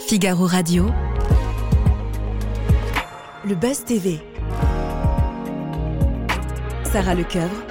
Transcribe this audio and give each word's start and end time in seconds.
Figaro 0.00 0.46
Radio. 0.46 0.86
Le 3.44 3.54
Buzz 3.54 3.84
TV. 3.84 4.20
Sarah 6.84 7.14
Lecoeuvre. 7.14 7.62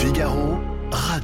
Figaro 0.00 0.58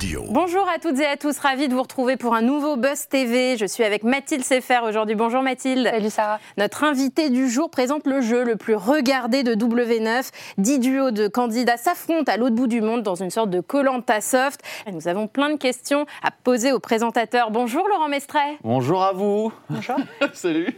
Radio. 0.02 0.24
Bonjour 0.28 0.68
à 0.68 0.80
toutes 0.80 0.98
et 0.98 1.06
à 1.06 1.16
tous, 1.16 1.38
ravi 1.38 1.68
de 1.68 1.74
vous 1.74 1.82
retrouver 1.82 2.16
pour 2.16 2.34
un 2.34 2.42
nouveau 2.42 2.76
Buzz 2.76 3.06
TV. 3.08 3.56
Je 3.56 3.66
suis 3.66 3.84
avec 3.84 4.02
Mathilde 4.02 4.44
Sefer 4.44 4.80
aujourd'hui. 4.84 5.14
Bonjour 5.14 5.42
Mathilde. 5.42 5.88
Salut 5.88 6.10
Sarah. 6.10 6.40
Notre 6.58 6.82
invité 6.82 7.30
du 7.30 7.48
jour 7.48 7.70
présente 7.70 8.04
le 8.06 8.20
jeu 8.20 8.42
le 8.42 8.56
plus 8.56 8.74
regardé 8.74 9.44
de 9.44 9.54
W9. 9.54 10.30
Dix 10.58 10.80
duos 10.80 11.12
de 11.12 11.28
candidats 11.28 11.76
s'affrontent 11.76 12.32
à 12.32 12.36
l'autre 12.36 12.56
bout 12.56 12.66
du 12.66 12.80
monde 12.80 13.02
dans 13.02 13.14
une 13.14 13.30
sorte 13.30 13.50
de 13.50 13.60
Colanta 13.60 14.20
soft. 14.20 14.60
Et 14.86 14.92
nous 14.92 15.06
avons 15.06 15.28
plein 15.28 15.50
de 15.50 15.56
questions 15.56 16.04
à 16.24 16.32
poser 16.32 16.72
au 16.72 16.80
présentateur. 16.80 17.52
Bonjour 17.52 17.86
Laurent 17.86 18.08
Mestret. 18.08 18.58
Bonjour 18.64 19.04
à 19.04 19.12
vous. 19.12 19.52
Bonjour. 19.70 19.96
Salut. 20.32 20.74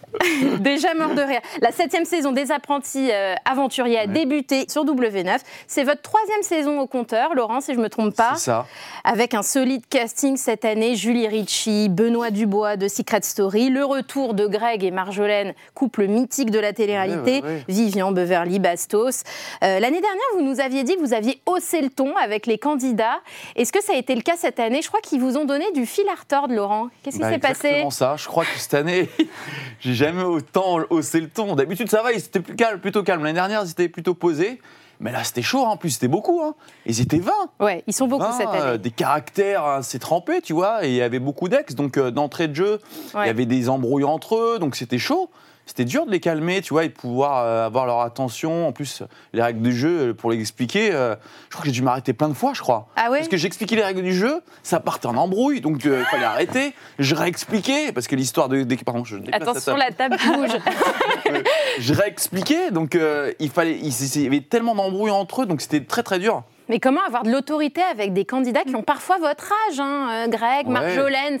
Déjà 0.58 0.94
mort 0.94 1.14
de 1.14 1.22
rire. 1.22 1.40
La 1.60 1.70
septième 1.70 2.04
saison 2.04 2.32
des 2.32 2.50
apprentis 2.50 3.10
euh, 3.12 3.34
aventuriers 3.44 3.98
a 3.98 4.06
débuté 4.08 4.66
sur 4.68 4.84
W9. 4.84 5.38
C'est 5.68 5.84
votre 5.84 6.02
troisième 6.02 6.42
saison 6.42 6.80
au 6.80 6.88
compteur, 6.88 7.34
Laurent, 7.34 7.60
si 7.60 7.72
je 7.72 7.78
me 7.78 7.88
trompe 7.88 8.16
pas. 8.16 8.34
C'est 8.34 8.46
ça. 8.46 8.63
Avec 9.04 9.34
un 9.34 9.42
solide 9.42 9.82
casting 9.88 10.36
cette 10.36 10.64
année, 10.64 10.96
Julie 10.96 11.28
Ritchie, 11.28 11.88
Benoît 11.88 12.30
Dubois 12.30 12.76
de 12.76 12.88
Secret 12.88 13.20
Story, 13.22 13.68
le 13.70 13.84
retour 13.84 14.34
de 14.34 14.46
Greg 14.46 14.82
et 14.84 14.90
Marjolaine, 14.90 15.54
couple 15.74 16.06
mythique 16.06 16.50
de 16.50 16.58
la 16.58 16.72
télé-réalité. 16.72 17.42
Vivian, 17.68 18.12
Beverly, 18.12 18.58
Bastos. 18.58 19.22
Euh, 19.62 19.78
L'année 19.80 20.00
dernière, 20.00 20.24
vous 20.34 20.42
nous 20.42 20.60
aviez 20.60 20.84
dit 20.84 20.94
que 20.96 21.00
vous 21.00 21.12
aviez 21.14 21.40
haussé 21.46 21.80
le 21.80 21.90
ton 21.90 22.16
avec 22.16 22.46
les 22.46 22.58
candidats. 22.58 23.20
Est-ce 23.56 23.72
que 23.72 23.82
ça 23.82 23.92
a 23.94 23.96
été 23.96 24.14
le 24.14 24.22
cas 24.22 24.36
cette 24.36 24.60
année? 24.60 24.80
Je 24.82 24.88
crois 24.88 25.00
qu'ils 25.00 25.20
vous 25.20 25.36
ont 25.36 25.44
donné 25.44 25.70
du 25.72 25.86
fil 25.86 26.04
à 26.08 26.18
retordre, 26.18 26.54
Laurent. 26.54 26.88
Qu'est-ce 27.02 27.16
qui 27.16 27.22
Bah, 27.22 27.30
s'est 27.30 27.38
passé? 27.38 27.66
Exactement 27.66 27.90
ça. 27.90 28.16
Je 28.16 28.26
crois 28.26 28.44
que 28.44 28.58
cette 28.58 28.74
année, 28.74 29.08
j'ai 29.80 29.94
jamais 29.94 30.22
autant 30.22 30.78
haussé 30.90 31.20
le 31.20 31.28
ton. 31.28 31.54
D'habitude, 31.54 31.90
ça 31.90 32.02
va, 32.02 32.12
ils 32.12 32.18
étaient 32.18 32.40
plus 32.40 32.56
calme, 32.56 32.80
plutôt 32.80 33.02
calme. 33.02 33.22
L'année 33.22 33.34
dernière, 33.34 33.62
ils 33.64 33.70
étaient 33.70 33.88
plutôt 33.88 34.14
posés. 34.14 34.60
Mais 35.00 35.12
là, 35.12 35.24
c'était 35.24 35.42
chaud, 35.42 35.64
hein. 35.64 35.70
en 35.70 35.76
plus, 35.76 35.90
c'était 35.90 36.08
beaucoup. 36.08 36.40
Hein. 36.42 36.54
Ils 36.86 37.00
étaient 37.00 37.18
20. 37.18 37.32
Ouais, 37.60 37.82
ils 37.86 37.92
sont 37.92 38.06
beaucoup 38.06 38.24
20, 38.24 38.32
cette 38.32 38.46
euh, 38.48 38.68
année. 38.70 38.78
des 38.78 38.90
caractères 38.90 39.64
assez 39.64 39.98
trempés, 39.98 40.40
tu 40.40 40.52
vois. 40.52 40.84
Et 40.86 40.90
il 40.90 40.94
y 40.94 41.02
avait 41.02 41.18
beaucoup 41.18 41.48
d'ex. 41.48 41.74
Donc, 41.74 41.96
euh, 41.98 42.10
d'entrée 42.10 42.48
de 42.48 42.54
jeu, 42.54 42.80
il 43.12 43.18
Ouais. 43.18 43.26
y 43.26 43.30
avait 43.30 43.46
des 43.46 43.68
embrouilles 43.68 44.04
entre 44.04 44.36
eux. 44.36 44.58
Donc, 44.58 44.76
c'était 44.76 44.98
chaud. 44.98 45.30
C'était 45.66 45.84
dur 45.86 46.04
de 46.04 46.10
les 46.10 46.20
calmer, 46.20 46.60
tu 46.60 46.74
vois, 46.74 46.84
et 46.84 46.88
de 46.88 46.92
pouvoir 46.92 47.38
euh, 47.44 47.66
avoir 47.66 47.86
leur 47.86 48.00
attention. 48.00 48.68
En 48.68 48.72
plus, 48.72 49.02
les 49.32 49.42
règles 49.42 49.62
du 49.62 49.74
jeu, 49.74 50.08
euh, 50.10 50.14
pour 50.14 50.30
les 50.30 50.38
expliquer, 50.38 50.92
euh, 50.92 51.14
je 51.48 51.54
crois 51.54 51.62
que 51.62 51.66
j'ai 51.68 51.72
dû 51.72 51.82
m'arrêter 51.82 52.12
plein 52.12 52.28
de 52.28 52.34
fois, 52.34 52.52
je 52.54 52.60
crois. 52.60 52.86
Ah 52.96 53.10
ouais 53.10 53.18
Parce 53.18 53.28
que 53.28 53.36
j'expliquais 53.38 53.74
les 53.76 53.82
règles 53.82 54.02
du 54.02 54.12
jeu, 54.14 54.42
ça 54.62 54.78
partait 54.78 55.06
en 55.06 55.16
embrouille, 55.16 55.60
donc 55.62 55.82
il 55.84 56.04
fallait 56.10 56.24
arrêter. 56.24 56.74
Je 56.98 57.14
réexpliquais, 57.14 57.92
parce 57.92 58.06
que 58.06 58.14
l'histoire 58.14 58.48
de. 58.50 58.62
de- 58.62 58.74
pardon, 58.84 59.04
je 59.04 59.16
Attention, 59.32 59.76
la 59.76 59.90
table 59.90 60.16
bouge. 60.26 60.50
Je 61.78 61.94
réexpliquais, 61.94 62.70
donc 62.70 62.96
il, 63.40 63.50
fallait, 63.50 63.78
il, 63.78 63.88
il 63.88 64.22
y 64.22 64.26
avait 64.26 64.40
tellement 64.40 64.74
d'embrouilles 64.74 65.10
entre 65.10 65.42
eux, 65.42 65.46
donc 65.46 65.60
c'était 65.60 65.80
très 65.82 66.02
très 66.02 66.18
dur. 66.18 66.42
Mais 66.68 66.78
comment 66.80 67.00
avoir 67.06 67.22
de 67.24 67.30
l'autorité 67.30 67.82
avec 67.82 68.12
des 68.12 68.24
candidats 68.24 68.62
qui 68.62 68.74
ont 68.76 68.82
parfois 68.82 69.18
votre 69.18 69.52
âge 69.70 69.80
hein, 69.80 70.26
Greg, 70.28 70.66
Ouais. 70.66 70.72
Marjolaine, 70.72 71.38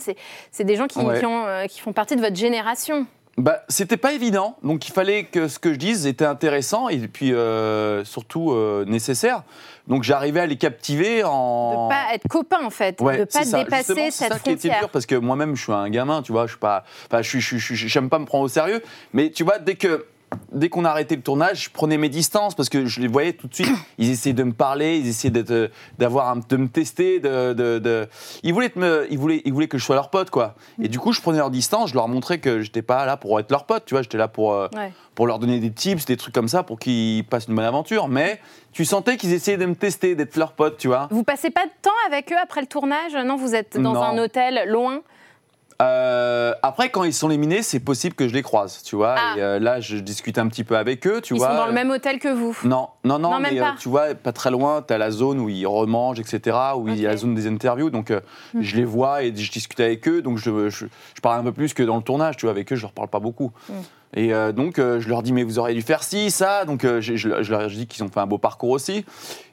c'est 0.50 0.64
des 0.64 0.76
gens 0.76 0.86
qui, 0.86 0.98
Ouais. 0.98 1.18
qui 1.18 1.26
ont, 1.26 1.44
qui 1.68 1.80
font 1.80 1.92
partie 1.92 2.16
de 2.16 2.20
votre 2.20 2.36
génération. 2.36 3.06
Bah, 3.36 3.62
c'était 3.68 3.96
pas 3.96 4.12
évident, 4.12 4.56
donc 4.62 4.86
il 4.86 4.92
fallait 4.92 5.24
que 5.24 5.48
ce 5.48 5.58
que 5.58 5.72
je 5.72 5.78
dise 5.78 6.06
était 6.06 6.24
intéressant 6.24 6.88
et 6.88 6.98
puis 7.08 7.32
euh, 7.32 8.04
surtout 8.04 8.52
euh, 8.52 8.84
nécessaire. 8.86 9.42
Donc 9.88 10.04
j'arrivais 10.04 10.38
à 10.40 10.46
les 10.46 10.56
captiver 10.56 11.24
en. 11.24 11.86
De 11.86 11.88
pas 11.92 12.14
être 12.14 12.28
copain 12.28 12.64
en 12.64 12.70
fait, 12.70 13.00
Ouais, 13.00 13.18
de 13.18 13.24
pas 13.24 13.42
ça. 13.44 13.58
dépasser 13.64 14.10
cette 14.12 14.32
ça 14.32 14.38
qui 14.38 14.50
était 14.50 14.68
frontière. 14.68 14.78
dur 14.78 14.88
parce 14.90 15.04
que 15.06 15.16
moi-même 15.16 15.56
je 15.56 15.62
suis 15.64 15.72
un 15.72 15.90
gamin, 15.90 16.22
tu 16.22 16.30
vois, 16.30 16.46
je 16.46 16.52
suis 16.52 16.60
pas, 16.60 16.84
enfin 17.10 17.22
je 17.22 17.38
suis- 17.40 17.58
j'aime 17.88 18.08
pas 18.08 18.20
me 18.20 18.24
prendre 18.24 18.44
au 18.44 18.48
sérieux, 18.48 18.80
mais 19.12 19.30
tu 19.30 19.42
vois 19.42 19.58
dès 19.58 19.74
que 19.74 20.06
dès 20.52 20.68
qu'on 20.68 20.84
a 20.84 20.90
arrêté 20.90 21.16
le 21.16 21.22
tournage, 21.22 21.64
je 21.64 21.70
prenais 21.70 21.96
mes 21.98 22.08
distances 22.08 22.54
parce 22.54 22.68
que 22.68 22.86
je 22.86 23.00
les 23.00 23.08
voyais 23.08 23.32
tout 23.32 23.46
de 23.48 23.54
suite. 23.54 23.68
Ils 23.98 24.10
essayaient 24.10 24.32
de 24.34 24.42
me 24.42 24.52
parler, 24.52 24.98
ils 24.98 25.06
essayaient 25.08 25.30
d'être, 25.30 25.50
euh, 25.50 25.68
d'avoir, 25.98 26.36
de 26.36 26.56
me 26.56 26.68
tester, 26.68 27.20
de, 27.20 27.52
de, 27.52 27.78
de- 27.78 28.08
ils 28.42 28.52
voulaient 28.52 28.70
te 28.70 28.78
me, 28.78 29.06
ils 29.10 29.18
voulaient, 29.18 29.42
ils 29.44 29.52
voulaient 29.52 29.68
que 29.68 29.78
je 29.78 29.84
sois 29.84 29.94
leur 29.94 30.10
pote 30.10 30.30
quoi. 30.30 30.54
Et 30.82 30.88
du 30.88 30.98
coup, 30.98 31.12
je 31.12 31.20
prenais 31.20 31.38
leur 31.38 31.50
distance, 31.50 31.90
je 31.90 31.94
leur 31.94 32.08
montrais 32.08 32.38
que 32.38 32.60
j'étais 32.62 32.82
pas 32.82 33.06
là 33.06 33.16
pour 33.16 33.38
être 33.40 33.50
leur 33.50 33.64
pote, 33.66 33.84
tu 33.86 33.94
vois, 33.94 34.02
j'étais 34.02 34.18
là 34.18 34.28
pour 34.28 34.52
euh, 34.54 34.68
Ouais. 34.74 34.92
pour 35.14 35.26
leur 35.26 35.38
donner 35.38 35.60
des 35.60 35.70
tips, 35.72 36.04
des 36.06 36.16
trucs 36.16 36.34
comme 36.34 36.48
ça, 36.48 36.62
pour 36.62 36.78
qu'ils 36.78 37.24
passent 37.24 37.46
une 37.46 37.54
bonne 37.54 37.64
aventure. 37.64 38.08
Mais 38.08 38.40
tu 38.72 38.84
sentais 38.84 39.16
qu'ils 39.16 39.32
essayaient 39.32 39.56
de 39.56 39.66
me 39.66 39.76
tester, 39.76 40.14
d'être 40.16 40.36
leur 40.36 40.52
pote, 40.54 40.76
tu 40.78 40.88
vois. 40.88 41.06
Vous 41.12 41.22
passez 41.22 41.50
pas 41.50 41.64
de 41.64 41.70
temps 41.82 41.90
avec 42.08 42.32
eux 42.32 42.36
après 42.42 42.60
le 42.60 42.66
tournage? 42.66 43.14
Non, 43.24 43.36
vous 43.36 43.54
êtes 43.54 43.78
dans 43.78 43.92
Non. 43.92 44.02
un 44.02 44.18
hôtel 44.18 44.64
loin. 44.68 45.00
Euh, 45.82 46.52
après, 46.62 46.88
quand 46.90 47.04
ils 47.04 47.12
sont 47.12 47.28
éliminés, 47.30 47.62
c'est 47.62 47.80
possible 47.80 48.14
que 48.14 48.28
je 48.28 48.32
les 48.34 48.42
croise, 48.42 48.82
tu 48.82 48.96
vois. 48.96 49.14
Ah. 49.18 49.34
Et 49.36 49.42
euh, 49.42 49.58
là, 49.58 49.80
je 49.80 49.96
discute 49.96 50.38
un 50.38 50.46
petit 50.48 50.64
peu 50.64 50.76
avec 50.76 51.06
eux, 51.06 51.20
tu 51.20 51.34
Ils 51.34 51.38
vois. 51.38 51.48
sont 51.50 51.56
dans 51.56 51.66
le 51.66 51.72
même 51.72 51.90
hôtel 51.90 52.18
que 52.18 52.28
vous. 52.28 52.56
Non, 52.64 52.88
non, 53.04 53.18
non, 53.18 53.30
Non, 53.30 53.40
même 53.40 53.52
mais 53.54 53.60
euh, 53.60 53.64
pas. 53.64 53.74
tu 53.78 53.88
vois, 53.88 54.14
pas 54.14 54.32
très 54.32 54.50
loin, 54.50 54.82
tu 54.86 54.94
as 54.94 54.98
la 54.98 55.10
zone 55.10 55.40
où 55.40 55.48
ils 55.48 55.66
remangent, 55.66 56.20
etc., 56.20 56.56
où 56.76 56.88
il 56.88 57.00
y 57.00 57.06
a 57.06 57.10
la 57.10 57.16
zone 57.16 57.34
des 57.34 57.46
interviews, 57.46 57.90
donc 57.90 58.10
euh, 58.10 58.20
Hmm. 58.54 58.62
je 58.62 58.76
les 58.76 58.84
vois 58.84 59.22
et 59.24 59.34
je 59.34 59.50
discute 59.50 59.80
avec 59.80 60.06
eux, 60.08 60.22
donc 60.22 60.38
je, 60.38 60.68
je, 60.70 60.86
je 61.14 61.20
parle 61.20 61.40
un 61.40 61.44
peu 61.44 61.52
plus 61.52 61.74
que 61.74 61.82
dans 61.82 61.96
le 61.96 62.02
tournage, 62.02 62.36
tu 62.36 62.46
vois, 62.46 62.52
avec 62.52 62.72
eux, 62.72 62.76
je 62.76 62.82
leur 62.82 62.92
parle 62.92 63.08
pas 63.08 63.20
beaucoup. 63.20 63.50
Hmm. 63.68 63.72
Et 64.16 64.32
euh, 64.32 64.52
donc, 64.52 64.78
euh, 64.78 65.00
je 65.00 65.08
leur 65.08 65.22
dis, 65.22 65.32
mais 65.32 65.42
vous 65.42 65.58
auriez 65.58 65.74
dû 65.74 65.82
faire 65.82 66.02
ci, 66.04 66.30
ça, 66.30 66.64
donc 66.64 66.84
euh, 66.84 67.00
je, 67.00 67.16
je- 67.16 67.42
je 67.42 67.50
leur 67.50 67.66
dis 67.68 67.86
qu'ils 67.86 68.04
ont 68.04 68.08
fait 68.08 68.20
un 68.20 68.26
beau 68.26 68.38
parcours 68.38 68.70
aussi, 68.70 69.04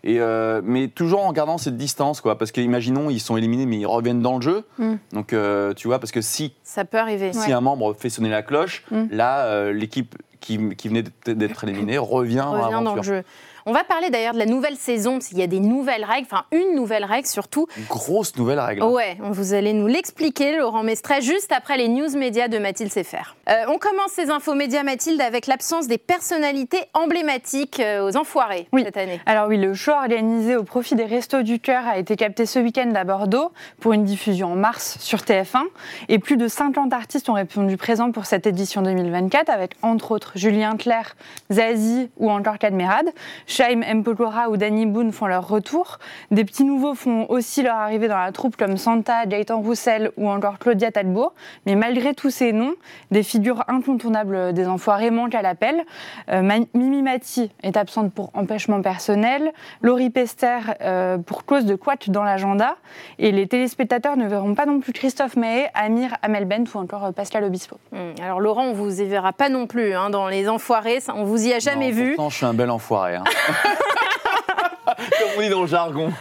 et, 0.03 0.19
mais 0.63 0.87
toujours 0.87 1.25
en 1.25 1.33
gardant 1.33 1.57
cette 1.57 1.77
distance, 1.77 2.21
quoi, 2.21 2.37
parce 2.37 2.51
qu'imaginons, 2.51 3.09
ils 3.09 3.19
sont 3.19 3.37
éliminés, 3.37 3.65
mais 3.65 3.77
ils 3.79 3.85
reviennent 3.85 4.21
dans 4.21 4.35
le 4.35 4.41
jeu, 4.41 4.63
Hmm. 4.77 4.95
donc 5.13 5.35
tu 5.75 5.87
vois, 5.87 5.99
parce 5.99 6.11
que 6.11 6.21
si 6.21 6.53
Ça 6.63 6.85
peut 6.85 6.97
arriver. 6.99 7.33
si 7.33 7.51
un 7.51 7.61
membre 7.61 7.93
fait 7.93 8.09
sonner 8.09 8.29
la 8.29 8.43
cloche, 8.43 8.83
Mm. 8.91 9.03
là, 9.11 9.71
l'équipe 9.71 10.15
qui, 10.39 10.59
qui 10.75 10.87
venait 10.89 11.03
d'être- 11.25 11.63
éliminée 11.63 11.97
revient, 11.97 12.41
revient 12.41 12.83
dans 12.83 12.95
le 12.95 13.01
jeu. 13.03 13.23
On 13.65 13.73
va 13.73 13.83
parler 13.83 14.09
d'ailleurs 14.09 14.33
de 14.33 14.39
la 14.39 14.45
nouvelle 14.45 14.75
saison, 14.75 15.13
parce 15.13 15.27
qu'il 15.27 15.37
y 15.37 15.43
a 15.43 15.47
des 15.47 15.59
nouvelles 15.59 16.03
règles, 16.03 16.27
enfin 16.31 16.45
une 16.51 16.75
nouvelle 16.75 17.05
règle 17.05 17.27
surtout. 17.27 17.67
Une 17.77 17.85
grosse 17.85 18.35
nouvelle 18.37 18.59
règle. 18.59 18.83
Ouais, 18.83 19.17
vous 19.21 19.53
allez 19.53 19.73
nous 19.73 19.87
l'expliquer, 19.87 20.57
Laurent 20.57 20.83
Mestret, 20.83 21.21
juste 21.21 21.51
après 21.51 21.77
les 21.77 21.87
news 21.87 22.09
médias 22.17 22.47
de 22.47 22.57
Mathilde 22.57 22.91
Sefer. 22.91 23.17
Euh, 23.49 23.65
on 23.67 23.77
commence 23.77 24.11
ces 24.11 24.29
infos 24.29 24.55
médias, 24.55 24.83
Mathilde, 24.83 25.21
avec 25.21 25.47
l'absence 25.47 25.87
des 25.87 25.97
personnalités 25.97 26.81
emblématiques 26.93 27.79
euh, 27.79 28.07
aux 28.07 28.17
enfoirés 28.17 28.67
Oui. 28.73 28.83
cette 28.85 28.97
année. 28.97 29.19
Alors 29.25 29.47
oui, 29.47 29.57
le 29.57 29.73
show 29.73 29.91
organisé 29.91 30.55
au 30.55 30.63
profit 30.63 30.95
des 30.95 31.05
Restos 31.05 31.43
du 31.43 31.59
Cœur 31.59 31.83
a 31.87 31.97
été 31.97 32.15
capté 32.15 32.45
ce 32.45 32.59
week-end 32.59 32.91
à 32.95 33.03
Bordeaux 33.03 33.51
pour 33.79 33.93
une 33.93 34.03
diffusion 34.05 34.53
en 34.53 34.55
mars 34.55 34.97
sur 34.99 35.19
TF1. 35.19 35.63
Et 36.09 36.19
plus 36.19 36.37
de 36.37 36.47
50 36.47 36.93
artistes 36.93 37.29
ont 37.29 37.33
répondu 37.33 37.77
présents 37.77 38.11
pour 38.11 38.25
cette 38.25 38.47
édition 38.47 38.81
2024, 38.81 39.49
avec 39.49 39.71
entre 39.81 40.11
autres 40.11 40.31
Julien 40.35 40.77
Clerc, 40.77 41.15
Zazie 41.51 42.09
ou 42.17 42.31
encore 42.31 42.57
Cadmerade. 42.57 43.09
Shaim 43.51 43.81
Mpolora 43.95 44.49
ou 44.49 44.55
Danny 44.55 44.85
Boone 44.85 45.11
font 45.11 45.27
leur 45.27 45.45
retour. 45.47 45.99
Des 46.31 46.45
petits 46.45 46.63
nouveaux 46.63 46.95
font 46.95 47.25
aussi 47.27 47.61
leur 47.63 47.75
arrivée 47.75 48.07
dans 48.07 48.17
la 48.17 48.31
troupe 48.31 48.55
comme 48.55 48.77
Santa, 48.77 49.25
Gaëtan 49.25 49.59
Roussel 49.59 50.11
ou 50.15 50.29
encore 50.29 50.57
Claudia 50.57 50.89
Talbot. 50.91 51.33
Mais 51.65 51.75
malgré 51.75 52.13
tous 52.13 52.29
ces 52.29 52.53
noms, 52.53 52.73
des 53.11 53.23
figures 53.23 53.63
incontournables 53.67 54.53
des 54.53 54.67
enfoirés 54.67 55.11
manquent 55.11 55.35
à 55.35 55.41
l'appel. 55.41 55.83
Euh, 56.29 56.41
Mimi 56.73 57.01
Mati 57.01 57.51
est 57.61 57.75
absente 57.75 58.13
pour 58.13 58.31
empêchement 58.33 58.81
personnel. 58.81 59.51
Laurie 59.81 60.09
Pester 60.11 60.59
euh, 60.81 61.17
pour 61.17 61.43
cause 61.43 61.65
de 61.65 61.75
couac 61.75 62.09
dans 62.09 62.23
l'agenda. 62.23 62.77
Et 63.19 63.31
les 63.33 63.47
téléspectateurs 63.47 64.15
ne 64.15 64.27
verront 64.27 64.55
pas 64.55 64.65
non 64.65 64.79
plus 64.79 64.93
Christophe 64.93 65.35
Maé, 65.35 65.67
Amir 65.73 66.15
Amelbent 66.21 66.63
ou 66.73 66.77
encore 66.77 67.03
euh, 67.03 67.11
Pascal 67.11 67.43
Obispo. 67.43 67.77
Hum, 67.93 68.13
Alors 68.23 68.39
Laurent, 68.39 68.67
on 68.67 68.73
vous 68.73 69.01
y 69.01 69.05
verra 69.05 69.33
pas 69.33 69.49
non 69.49 69.67
plus 69.67 69.93
hein, 69.93 70.09
dans 70.09 70.29
les 70.29 70.47
enfoirés, 70.47 71.01
ça, 71.01 71.13
on 71.17 71.25
vous 71.25 71.45
y 71.47 71.51
a 71.53 71.59
jamais 71.59 71.89
Non, 71.89 71.95
vu. 71.95 72.15
Pourtant, 72.15 72.29
je 72.29 72.37
suis 72.37 72.45
un 72.45 72.53
bel 72.53 72.69
enfoiré. 72.69 73.15
hein. 73.15 73.23
Comme 74.97 75.29
on 75.37 75.41
dit 75.41 75.49
dans 75.49 75.61
le 75.61 75.67
jargon. 75.67 76.11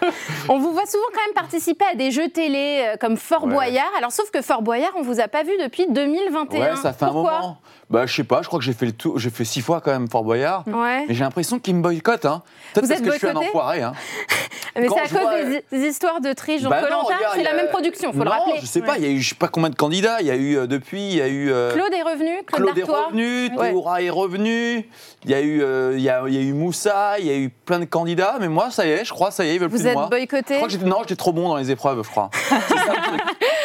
On 0.48 0.58
vous 0.58 0.72
voit 0.72 0.86
souvent 0.86 1.04
quand 1.12 1.20
même 1.26 1.34
participer 1.34 1.84
à 1.92 1.94
des 1.94 2.10
jeux 2.10 2.28
télé 2.28 2.82
euh, 2.86 2.96
comme 2.96 3.16
Fort 3.16 3.44
Ouais. 3.44 3.52
Boyard. 3.52 3.90
Alors 3.98 4.12
sauf 4.12 4.30
que 4.30 4.42
Fort 4.42 4.62
Boyard, 4.62 4.92
on 4.96 5.02
vous 5.02 5.20
a 5.20 5.28
pas 5.28 5.42
vu 5.42 5.52
depuis 5.62 5.86
2021. 5.88 6.60
Ouais, 6.60 6.76
ça 6.76 6.92
fait 6.92 7.04
un 7.04 7.08
Pourquoi 7.08 7.40
moment. 7.40 7.58
Bah, 7.90 8.06
je 8.06 8.14
sais 8.14 8.22
pas, 8.24 8.40
je 8.42 8.46
crois 8.46 8.60
que 8.60 8.64
j'ai 8.64 8.72
fait 8.72 8.86
le 8.86 8.92
tour, 8.92 9.18
j'ai 9.18 9.30
fait 9.30 9.44
six 9.44 9.60
fois 9.60 9.80
quand 9.80 9.90
même 9.90 10.08
Fort 10.08 10.22
Boyard. 10.22 10.62
Ouais. 10.68 11.06
Mais 11.08 11.14
j'ai 11.14 11.24
l'impression 11.24 11.58
qu'ils 11.58 11.74
me 11.74 11.82
boycottent, 11.82 12.24
hein. 12.24 12.42
Peut-être 12.72 12.84
Vous 12.84 12.88
parce 12.88 13.00
êtes 13.00 13.06
que 13.06 13.12
je 13.12 13.18
suis 13.18 13.26
un 13.26 13.32
boycotté 13.32 13.48
enfoiré, 13.56 13.82
hein. 13.82 13.92
Mais 14.76 14.86
c'est 14.88 15.00
à 15.00 15.02
cause 15.02 15.10
vois- 15.10 15.42
des, 15.42 15.64
des 15.72 15.86
histoires 15.88 16.20
de 16.20 16.32
triche 16.32 16.62
Bah 16.62 16.80
regarde, 16.80 17.06
C'est 17.34 17.40
il 17.40 17.44
la 17.44 17.54
même 17.54 17.66
production, 17.68 18.12
faut 18.12 18.20
le 18.20 18.24
non, 18.26 18.30
rappeler. 18.30 18.60
je 18.60 18.66
sais 18.66 18.80
pas, 18.80 18.98
il 18.98 19.02
y 19.04 19.06
a 19.08 19.10
eu 19.10 19.18
je 19.20 19.30
sais 19.30 19.34
pas 19.34 19.48
combien 19.48 19.68
de 19.68 19.74
candidats. 19.74 20.20
Il 20.20 20.28
y 20.28 20.30
a 20.30 20.36
eu 20.36 20.56
euh, 20.56 20.66
depuis, 20.68 21.00
il 21.08 21.16
y 21.16 21.20
a 21.20 21.26
eu. 21.26 21.50
euh, 21.50 21.72
Claude 21.74 21.92
est 21.92 22.02
revenu, 22.02 22.30
Claude, 22.46 22.62
Claude 22.72 22.78
est 22.78 22.82
revenu, 22.84 23.50
Ouais. 23.56 24.04
Est 24.06 24.10
revenu, 24.10 24.88
il 25.24 25.30
y 25.30 25.34
a 25.34 25.40
eu, 25.40 25.60
euh, 25.60 25.94
il 25.96 26.00
y 26.02 26.08
a, 26.08 26.22
il 26.28 26.34
y 26.34 26.38
a 26.38 26.42
eu 26.42 26.52
Moussa, 26.52 27.18
il 27.18 27.26
y 27.26 27.30
a 27.30 27.36
eu 27.36 27.48
plein 27.50 27.80
de 27.80 27.84
candidats, 27.86 28.36
mais 28.38 28.48
moi, 28.48 28.70
ça 28.70 28.86
y 28.86 28.90
est, 28.90 29.04
je 29.04 29.12
crois, 29.12 29.32
ça 29.32 29.44
y 29.44 29.48
est, 29.48 29.54
ils 29.56 29.60
veulent 29.60 29.68
plus 29.68 29.78
Vous 29.78 29.84
de 29.84 29.88
êtes 29.88 29.94
moi. 29.94 30.04
Je 30.04 30.10
boycotté. 30.10 30.54
crois 30.54 30.68
que 30.68 30.72
j'étais, 30.72 30.86
non, 30.86 30.98
j'étais 31.00 31.16
trop 31.16 31.32
bon 31.32 31.48
dans 31.48 31.56
les 31.56 31.72
épreuves, 31.72 32.04
je 32.04 32.08
crois. 32.10 32.30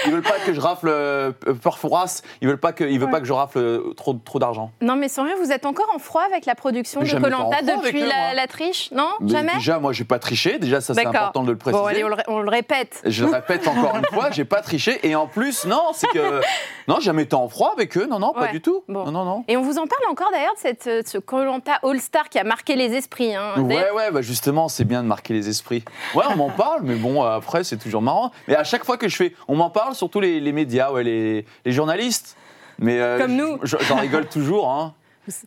Ils 0.06 0.12
veulent 0.12 0.22
pas 0.22 0.40
que 0.46 0.54
je 0.54 0.60
rafle 0.60 0.88
euh, 0.90 1.32
Perforas, 1.62 2.22
ils 2.42 2.48
veulent 2.48 2.60
pas 2.60 2.74
que, 2.74 2.84
ils 2.84 3.00
veulent 3.00 3.10
pas 3.10 3.20
que 3.20 3.26
je 3.28 3.34
rafle 3.34 3.58
euh, 3.58 3.94
trop, 3.96 4.14
trop 4.14 4.40
d'argent. 4.40 4.72
Non, 4.82 4.96
mais 4.96 5.08
sans 5.10 5.24
vrai, 5.24 5.34
vous 5.36 5.52
êtes 5.52 5.66
encore 5.66 5.88
en 5.96 6.00
froid 6.00 6.24
avec 6.30 6.46
la 6.46 6.56
production 6.56 7.02
de 7.02 7.06
jamais 7.06 7.30
pas 7.30 7.36
en 7.36 7.50
Colanta 7.50 7.58
froid 7.58 7.74
avec 7.74 7.86
depuis 7.94 8.02
eux, 8.04 8.08
la, 8.08 8.16
moi. 8.16 8.34
la 8.36 8.48
triche 8.48 8.92
Non 8.92 9.10
Mais 9.22 9.30
Jamais 9.30 9.54
Déjà, 9.56 9.80
moi, 9.80 9.94
j'ai 9.94 10.04
pas 10.04 10.20
triché. 10.20 10.60
Déjà, 10.60 10.82
ça, 10.82 10.94
c'est 10.94 11.04
D'accord. 11.04 11.16
important 11.22 11.44
de 11.44 11.52
le 11.52 11.58
préciser. 11.58 11.82
Bon, 11.82 11.88
allez, 11.88 12.04
on 12.04 12.08
le, 12.10 12.16
ré- 12.16 12.24
on 12.28 12.40
le 12.40 12.50
répète. 12.50 13.02
Je 13.06 13.26
le 13.26 13.32
répète 13.32 13.68
encore 13.68 13.98
une 13.98 14.06
fois, 14.14 14.30
j'ai 14.32 14.46
pas 14.46 14.62
triché. 14.62 15.00
Et 15.08 15.16
en 15.16 15.28
plus, 15.28 15.66
non, 15.66 15.82
c'est 15.94 16.08
que. 16.08 16.42
Non, 16.88 16.98
j'ai 17.00 17.06
jamais 17.06 17.24
été 17.24 17.34
en 17.36 17.50
froid 17.50 17.72
avec 17.76 17.98
eux. 17.98 18.06
Non, 18.08 18.20
non, 18.20 18.32
pas 18.32 18.50
du 18.50 18.62
tout. 18.62 18.84
Bon. 18.88 19.06
Non, 19.06 19.12
non, 19.12 19.26
non. 19.26 19.44
Et 19.48 19.58
on 19.58 19.64
vous 19.64 19.80
en 19.80 19.88
parle 19.88 20.04
encore 20.12 20.30
d'ailleurs 20.32 20.54
de 20.54 20.60
cette, 20.60 20.86
euh, 20.86 21.02
ce 21.04 21.18
Colanta 21.18 21.80
All-Star 21.84 22.30
qui 22.30 22.38
a 22.38 22.44
marqué 22.44 22.76
les 22.76 22.94
esprits. 22.94 23.34
Hein. 23.34 23.54
Ouais, 23.58 23.90
ouais, 23.90 24.12
bah 24.12 24.22
justement, 24.22 24.68
c'est 24.68 24.84
bien 24.86 25.02
de 25.02 25.08
marquer 25.08 25.34
les 25.34 25.50
esprits. 25.50 25.84
Ouais, 26.14 26.26
on 26.30 26.36
m'en 26.36 26.52
parle, 26.52 26.82
mais 26.84 26.94
bon, 26.94 27.24
euh, 27.24 27.38
après, 27.38 27.64
c'est 27.64 27.78
toujours 27.78 28.04
marrant. 28.04 28.32
Mais 28.48 28.56
à 28.56 28.64
chaque 28.64 28.86
fois 28.86 28.98
que 28.98 29.08
je 29.08 29.16
fais. 29.16 29.34
On 29.48 29.56
m'en 29.56 29.72
parle, 29.72 29.95
surtout 29.96 30.20
les, 30.20 30.40
les 30.40 30.52
médias, 30.52 30.92
ouais, 30.92 31.04
les, 31.04 31.46
les 31.66 31.72
journalistes. 31.72 32.38
Mais, 32.78 33.00
euh, 33.00 33.18
Comme 33.18 33.36
nous. 33.36 33.58
J'en 33.64 33.96
rigole 33.96 34.26
toujours, 34.30 34.70
hein. 34.70 34.94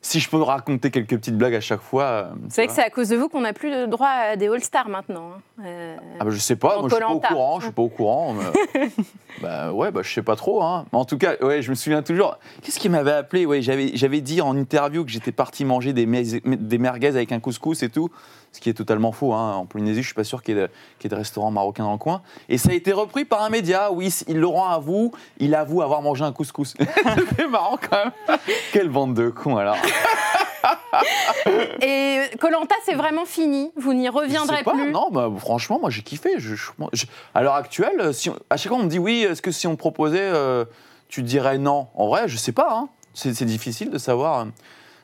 Si 0.03 0.19
je 0.19 0.29
peux 0.29 0.43
raconter 0.43 0.91
quelques 0.91 1.11
petites 1.17 1.39
blagues 1.39 1.55
à 1.55 1.61
chaque 1.61 1.83
fois. 1.83 2.03
euh, 2.03 2.25
C'est 2.49 2.63
vrai 2.63 2.67
que 2.67 2.73
c'est 2.73 2.83
à 2.83 2.91
cause 2.91 3.11
de 3.11 3.17
vous 3.17 3.29
qu'on 3.29 3.43
n'a 3.43 3.53
plus 3.53 3.71
le 3.71 3.87
droit 3.87 4.09
à 4.09 4.35
des 4.35 4.49
All-Stars 4.49 4.89
maintenant. 4.89 5.31
hein. 5.61 5.63
Euh. 5.65 5.97
Ah 6.19 6.25
bah, 6.25 6.31
je 6.33 6.39
sais 6.41 6.57
pas, 6.57 6.81
moi 6.81 6.89
je 6.89 6.95
suis 6.97 7.05
pas 7.05 7.13
au 7.13 7.21
courant, 7.21 7.61
je 7.61 7.65
suis 7.67 7.73
pas 7.73 7.83
au 7.83 7.89
courant. 7.89 8.35
mais- 8.35 8.89
bah 9.41 9.73
ouais, 9.73 9.93
bah 9.93 10.01
je 10.03 10.13
sais 10.13 10.23
pas 10.23 10.35
trop. 10.35 10.65
Hein. 10.65 10.85
Mais 10.93 10.99
en 10.99 11.05
tout 11.05 11.17
cas, 11.17 11.37
ouais, 11.43 11.63
je 11.63 11.71
me 11.71 11.77
souviens 11.77 12.03
toujours. 12.03 12.39
Qu'est-ce 12.63 12.81
qui 12.81 12.89
m'avait 12.89 13.13
appelé? 13.13 13.47
Ouais, 13.47 13.63
j'avais 13.63 13.93
j'avais 13.95 14.21
dit 14.21 14.41
en 14.41 14.57
interview 14.57 15.05
que 15.05 15.13
j'étais 15.13 15.31
parti 15.31 15.65
manger 15.65 15.93
des, 15.93 16.07
des 16.07 16.79
merguez 16.79 17.07
avec 17.07 17.31
un 17.31 17.39
couscous 17.39 17.85
et 17.85 17.89
tout. 17.89 18.11
Ce 18.53 18.61
qui 18.61 18.71
est 18.71 18.75
totalement 18.75 19.13
faux. 19.13 19.35
Hein. 19.35 19.55
En 19.57 19.67
Polynésie, 19.67 20.03
je 20.03 20.07
suis 20.07 20.15
pas 20.15 20.25
sûr 20.25 20.43
qu'il 20.43 20.57
y, 20.57 20.59
ait 20.59 20.63
de- 20.63 20.71
qu'il 20.99 21.05
y 21.05 21.07
ait 21.07 21.11
de 21.11 21.21
restaurants 21.21 21.51
marocains 21.51 21.85
dans 21.85 21.93
le 21.93 21.99
coin. 21.99 22.23
Et 22.49 22.59
ça 22.59 22.71
a 22.71 22.73
été 22.73 22.93
repris 22.93 23.25
par 23.25 23.43
un 23.43 23.51
média. 23.51 23.93
Oui, 23.93 24.11
c- 24.11 24.25
Laurent 24.33 24.69
avoue, 24.71 25.13
il 25.39 25.55
avoue 25.55 25.83
avoir 25.83 26.03
mangé 26.03 26.25
un 26.25 26.33
couscous. 26.33 26.75
c'est 27.37 27.47
marrant 27.49 27.77
quand 27.79 28.05
même. 28.05 28.39
Quelle 28.73 28.89
bande 28.89 29.15
de 29.15 29.29
cons 29.29 29.57
alors. 29.59 29.77
Et 31.83 32.21
Colanta, 32.41 32.75
c'est 32.85 32.95
vraiment 32.95 33.25
fini. 33.25 33.71
Vous 33.77 33.95
n'y 33.95 34.09
reviendrez 34.09 34.63
pas, 34.63 34.73
plus. 34.73 34.91
Non, 34.91 35.09
bah, 35.11 35.31
franchement, 35.39 35.79
moi 35.81 35.91
j'ai 35.91 36.03
kiffé. 36.03 36.35
Je- 36.39 36.55
je- 36.55 36.71
moi, 36.79 36.91
je- 36.93 37.07
à 37.35 37.43
l'heure 37.43 37.55
actuelle, 37.55 38.13
si 38.15 38.31
on- 38.31 38.39
à 38.51 38.57
chaque 38.57 38.69
fois 38.73 38.79
on 38.81 38.85
me 38.85 38.89
dit 38.89 38.99
oui, 38.99 39.23
est-ce 39.23 39.43
que 39.43 39.51
si 39.53 39.67
on 39.67 39.77
proposait, 39.77 40.19
euh, 40.21 40.65
tu 41.09 41.23
dirais 41.23 41.59
non? 41.59 41.89
En 41.95 42.09
vrai, 42.09 42.29
je 42.29 42.37
sais 42.37 42.53
pas. 42.53 42.69
hein. 42.73 42.89
C'est 43.15 43.35
c'est 43.35 43.45
difficile 43.45 43.91
de 43.91 43.99
savoir. 43.99 44.47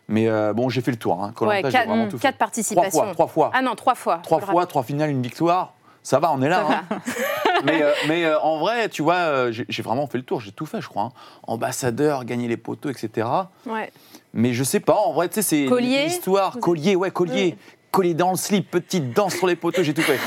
Mais 0.09 0.29
euh, 0.29 0.53
bon, 0.53 0.69
j'ai 0.69 0.81
fait 0.81 0.91
le 0.91 0.97
tour. 0.99 1.23
Hein. 1.23 1.33
Ouais, 1.41 1.63
quatre, 1.63 1.87
vraiment 1.89 2.07
mm, 2.07 2.09
tout 2.09 2.19
fait. 2.19 2.23
quatre 2.23 2.35
Trois 2.37 2.47
participations. 2.47 3.03
fois, 3.05 3.13
trois 3.13 3.27
fois. 3.27 3.51
Ah 3.55 3.63
non, 3.63 3.75
trois 3.75 3.95
fois. 3.95 4.19
trois 4.23 4.41
fois, 4.41 4.67
trois 4.67 4.83
finales, 4.83 5.11
une 5.11 5.23
victoire. 5.23 5.75
Ça 6.03 6.19
va, 6.19 6.31
on 6.33 6.43
est 6.43 6.49
là. 6.51 6.67
Hein. 6.91 6.99
mais 7.65 7.83
euh, 7.83 7.91
mais 8.09 8.25
euh, 8.27 8.39
en 8.41 8.59
vrai, 8.59 8.91
tu 8.91 9.01
vois, 9.03 9.51
j'ai 9.51 9.83
vraiment 9.83 10.07
fait 10.07 10.19
le 10.19 10.25
tour. 10.25 10.41
J'ai 10.43 10.53
tout 10.53 10.67
fait, 10.67 10.83
je 10.83 10.89
crois. 10.89 11.05
hein. 11.05 11.13
Ambassadeur, 11.47 12.25
gagner 12.27 12.47
les 12.49 12.59
poteaux, 12.59 12.91
etc. 12.91 13.27
Ouais. 13.67 13.91
Mais 14.35 14.53
je 14.53 14.63
sais 14.65 14.81
pas, 14.81 14.97
en 14.97 15.13
vrai, 15.15 15.29
tu 15.29 15.37
sais, 15.37 15.43
c'est 15.43 15.65
Collier 15.67 16.05
l'histoire. 16.05 16.59
Collier, 16.61 16.95
ouais, 16.97 17.11
collier. 17.11 17.57
Collier 17.91 18.15
dans 18.15 18.33
le 18.33 18.37
slip, 18.37 18.71
petite 18.71 19.13
danse 19.15 19.37
sur 19.37 19.47
les 19.47 19.57
poteaux, 19.57 19.83
j'ai 19.83 19.95
tout 19.95 20.03
fait. 20.03 20.19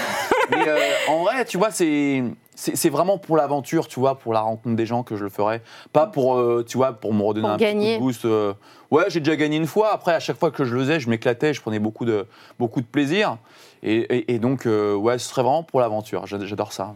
Mais 0.51 0.67
euh, 0.67 0.77
en 1.09 1.23
vrai, 1.23 1.45
tu 1.45 1.57
vois, 1.57 1.71
c'est. 1.71 2.23
C'est 2.59 2.89
vraiment 2.89 3.19
pour 3.19 3.37
l'aventure, 3.37 3.87
tu 3.87 3.99
vois, 3.99 4.17
pour 4.17 4.33
la 4.33 4.39
rencontre 4.39 4.75
des 4.75 4.87
gens 4.87 5.03
que 5.03 5.15
je 5.15 5.23
le 5.23 5.29
ferais. 5.29 5.61
Pas 5.93 6.07
pour, 6.07 6.37
euh, 6.39 6.65
tu 6.67 6.75
vois, 6.77 6.91
pour 6.93 7.13
me 7.13 7.21
redonner 7.21 7.43
Pour 7.45 7.51
un 7.53 7.57
gagner. 7.57 7.97
petit 7.97 7.99
coup 7.99 7.99
de 7.99 8.07
boost. 8.07 8.25
euh. 8.25 8.53
Ouais, 8.89 9.03
j'ai 9.09 9.19
déjà 9.19 9.35
gagné 9.35 9.57
une 9.57 9.67
fois. 9.67 9.93
Après, 9.93 10.11
à 10.15 10.19
chaque 10.19 10.39
fois 10.39 10.49
que 10.49 10.65
je 10.65 10.73
le 10.73 10.81
faisais, 10.81 10.99
je 10.99 11.07
m'éclatais, 11.07 11.53
je 11.53 11.61
prenais 11.61 11.77
beaucoup 11.77 12.03
de, 12.03 12.25
beaucoup 12.57 12.81
de 12.81 12.87
plaisir. 12.87 13.37
Et, 13.83 13.95
et- 13.97 14.33
et 14.35 14.39
donc, 14.39 14.65
euh, 14.65 14.95
ouais, 14.95 15.17
ce 15.17 15.27
serait 15.29 15.43
vraiment 15.43 15.63
pour 15.63 15.79
l'aventure. 15.79 16.25
J'a- 16.27 16.37
J'adore 16.45 16.73
ça. 16.73 16.93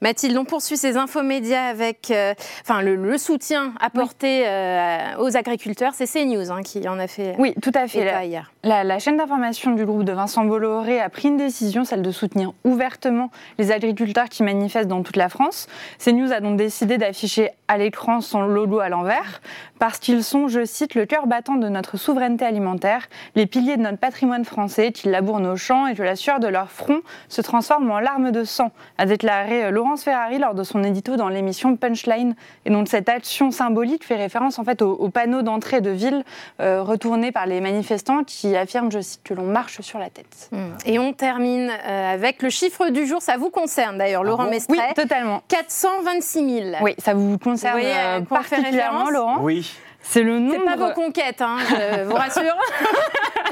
Mathilde, 0.00 0.36
on 0.36 0.44
poursuit 0.44 0.76
ces 0.76 0.96
infomédias 0.96 1.64
avec 1.66 2.10
euh, 2.10 2.34
enfin, 2.62 2.82
le, 2.82 2.96
le 2.96 3.18
soutien 3.18 3.72
apporté 3.80 4.44
euh, 4.46 4.98
aux 5.18 5.36
agriculteurs. 5.36 5.92
C'est 5.94 6.06
CNews 6.06 6.50
hein, 6.50 6.62
qui 6.62 6.86
en 6.88 6.98
a 6.98 7.06
fait 7.06 7.34
Oui, 7.38 7.54
tout 7.62 7.72
à 7.74 7.86
fait. 7.88 8.04
La, 8.04 8.24
hier. 8.24 8.52
la- 8.64 8.84
la 8.84 8.98
chaîne 8.98 9.16
d'information 9.16 9.72
du 9.72 9.84
groupe 9.86 10.04
de 10.04 10.12
Vincent 10.12 10.44
Bolloré 10.44 11.00
a 11.00 11.08
pris 11.08 11.28
une 11.28 11.36
décision, 11.36 11.84
celle 11.84 12.02
de 12.02 12.10
soutenir 12.10 12.52
ouvertement 12.64 13.30
les 13.58 13.70
agriculteurs 13.72 14.28
qui 14.28 14.42
manifestent 14.42 14.88
dans 14.88 15.02
toute 15.02 15.16
la 15.16 15.28
France. 15.28 15.66
CNews 15.98 16.32
a 16.32 16.40
donc 16.40 16.56
décidé 16.56 16.98
d'afficher 16.98 17.50
à 17.68 17.78
l'écran 17.78 18.20
son 18.20 18.42
logo 18.42 18.80
à 18.80 18.88
l'envers 18.88 19.40
parce 19.78 19.98
qu'ils 19.98 20.22
sont, 20.22 20.46
je 20.48 20.64
cite, 20.64 20.94
le 20.94 21.06
cœur 21.06 21.26
battant 21.26 21.54
de 21.56 21.68
notre 21.68 21.96
souveraineté 21.96 22.44
alimentaire, 22.44 23.08
les 23.34 23.46
piliers 23.46 23.76
de 23.76 23.82
notre 23.82 23.98
patrimoine 23.98 24.44
français 24.44 24.92
qui 24.92 25.08
labourent 25.08 25.40
nos 25.40 25.56
champs 25.56 25.86
et 25.86 25.94
que 25.94 26.01
la 26.02 26.16
sueur 26.16 26.40
de 26.40 26.48
leur 26.48 26.70
front 26.70 27.00
se 27.28 27.40
transforme 27.40 27.90
en 27.90 28.00
larmes 28.00 28.30
de 28.30 28.44
sang, 28.44 28.70
a 28.98 29.06
déclaré 29.06 29.64
euh, 29.64 29.70
Laurence 29.70 30.04
Ferrari 30.04 30.38
lors 30.38 30.54
de 30.54 30.62
son 30.62 30.82
édito 30.84 31.16
dans 31.16 31.28
l'émission 31.28 31.76
Punchline. 31.76 32.34
Et 32.64 32.70
donc 32.70 32.88
cette 32.88 33.08
action 33.08 33.50
symbolique 33.50 34.04
fait 34.04 34.16
référence 34.16 34.58
en 34.58 34.64
fait 34.64 34.82
au, 34.82 34.92
au 34.92 35.08
panneau 35.08 35.42
d'entrée 35.42 35.80
de 35.80 35.90
ville 35.90 36.24
euh, 36.60 36.82
retourné 36.82 37.32
par 37.32 37.46
les 37.46 37.60
manifestants 37.60 38.24
qui 38.24 38.56
affirment, 38.56 38.90
je 38.90 39.00
cite, 39.00 39.22
que 39.24 39.34
l'on 39.34 39.44
marche 39.44 39.80
sur 39.80 39.98
la 39.98 40.10
tête. 40.10 40.48
Mm. 40.52 40.56
Et 40.86 40.98
on 40.98 41.12
termine 41.12 41.70
euh, 41.70 42.14
avec 42.14 42.42
le 42.42 42.50
chiffre 42.50 42.88
du 42.88 43.06
jour. 43.06 43.22
Ça 43.22 43.36
vous 43.36 43.50
concerne 43.50 43.98
d'ailleurs, 43.98 44.24
Laurent 44.24 44.44
bon? 44.44 44.50
Mestret. 44.50 44.76
Oui, 44.76 44.94
totalement. 44.94 45.42
426 45.48 46.62
000. 46.62 46.76
Oui, 46.82 46.94
ça 46.98 47.14
vous 47.14 47.38
concerne 47.38 47.80
à 47.80 48.16
euh, 48.16 48.20
particulièrement, 48.20 49.10
Laurent? 49.10 49.38
Oui. 49.40 49.74
C'est 50.04 50.22
le 50.22 50.38
nombre. 50.38 50.56
C'est 50.58 50.76
pas 50.76 50.88
vos 50.88 50.92
conquêtes, 50.94 51.40
hein, 51.40 51.58
je 51.68 52.04
vous 52.04 52.14
rassure. 52.14 52.42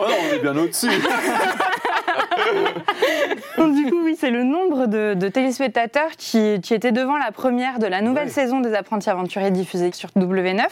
Oh 0.03 0.07
non, 0.09 0.15
on 0.31 0.35
est 0.35 0.39
bien 0.39 0.57
au-dessus. 0.57 0.89
Donc, 3.59 3.75
du 3.75 3.91
coup, 3.91 4.01
oui, 4.05 4.17
c'est 4.19 4.31
le 4.31 4.45
nombre 4.45 4.87
de, 4.87 5.15
de 5.15 5.29
téléspectateurs 5.29 6.11
qui, 6.17 6.61
qui 6.61 6.75
étaient 6.75 6.93
devant 6.93 7.17
la 7.17 7.33
première 7.33 7.79
de 7.79 7.87
la 7.87 8.01
nouvelle 8.01 8.21
Ouais. 8.27 8.31
saison 8.31 8.61
des 8.61 8.75
Apprentis 8.75 9.09
Aventuriers 9.09 9.51
diffusée 9.51 9.91
sur 9.93 10.11
W9. 10.11 10.63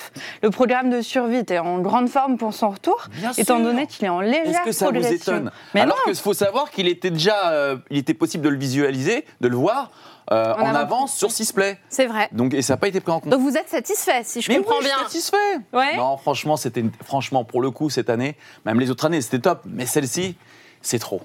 Le 0.43 0.51
programme 0.51 0.91
de 0.91 1.01
survie 1.01 1.37
était 1.39 1.59
en 1.59 1.79
grande 1.79 2.09
forme 2.09 2.37
pour 2.37 2.53
son 2.53 2.71
retour, 2.71 3.07
Bien 3.13 3.31
étant 3.33 3.57
sûr. 3.57 3.65
donné 3.65 3.87
qu'il 3.87 4.05
est 4.05 4.09
en 4.11 4.21
légère 4.21 4.45
Est-ce 4.47 4.61
que 4.65 4.73
ça 4.73 4.87
vous 4.87 4.93
progression. 4.93 5.33
étonne 5.33 5.51
Mais 5.75 5.81
Alors 5.81 6.03
qu'il 6.05 6.15
faut 6.17 6.35
savoir 6.35 6.71
qu'il 6.71 6.89
était 6.89 7.11
déjà, 7.11 7.51
euh, 7.53 7.77
il 7.91 7.99
était 7.99 8.15
possible 8.15 8.45
de 8.45 8.49
le 8.51 8.57
visualiser, 8.59 9.25
de 9.41 9.49
le 9.49 9.57
voir 9.57 9.91
euh, 10.31 10.53
En 10.55 10.61
en, 10.63 10.75
avance. 10.75 11.17
sur 11.17 11.31
Sisplay. 11.31 11.79
C'est 11.89 12.07
vrai. 12.07 12.29
Donc 12.33 12.53
et 12.53 12.61
ça 12.61 12.75
n'a 12.75 12.77
pas 12.77 12.89
été 12.89 13.01
pris 13.01 13.13
en 13.13 13.21
compte. 13.21 13.31
Donc 13.33 13.41
vous 13.41 13.57
êtes 13.57 13.69
satisfait, 13.71 14.21
si 14.25 14.43
je 14.43 14.51
Mais 14.53 14.59
comprends 14.59 14.75
oui, 14.79 14.83
je 14.83 14.89
bien. 14.89 14.97
suis 15.09 15.21
satisfait. 15.21 15.61
Ouais. 15.73 15.97
Non, 15.97 16.17
franchement, 16.19 16.57
c'était 16.59 16.85
franchement 17.05 17.45
pour 17.45 17.63
le 17.63 17.71
coup 17.71 17.89
cette 17.89 18.11
année, 18.11 18.37
même 18.67 18.79
les 18.79 18.91
autres 18.91 19.07
années, 19.07 19.23
c'était 19.23 19.39
top, 19.39 19.63
mais 19.65 19.87
celle-ci, 19.87 20.37
c'est 20.83 20.99
trop. 20.99 21.21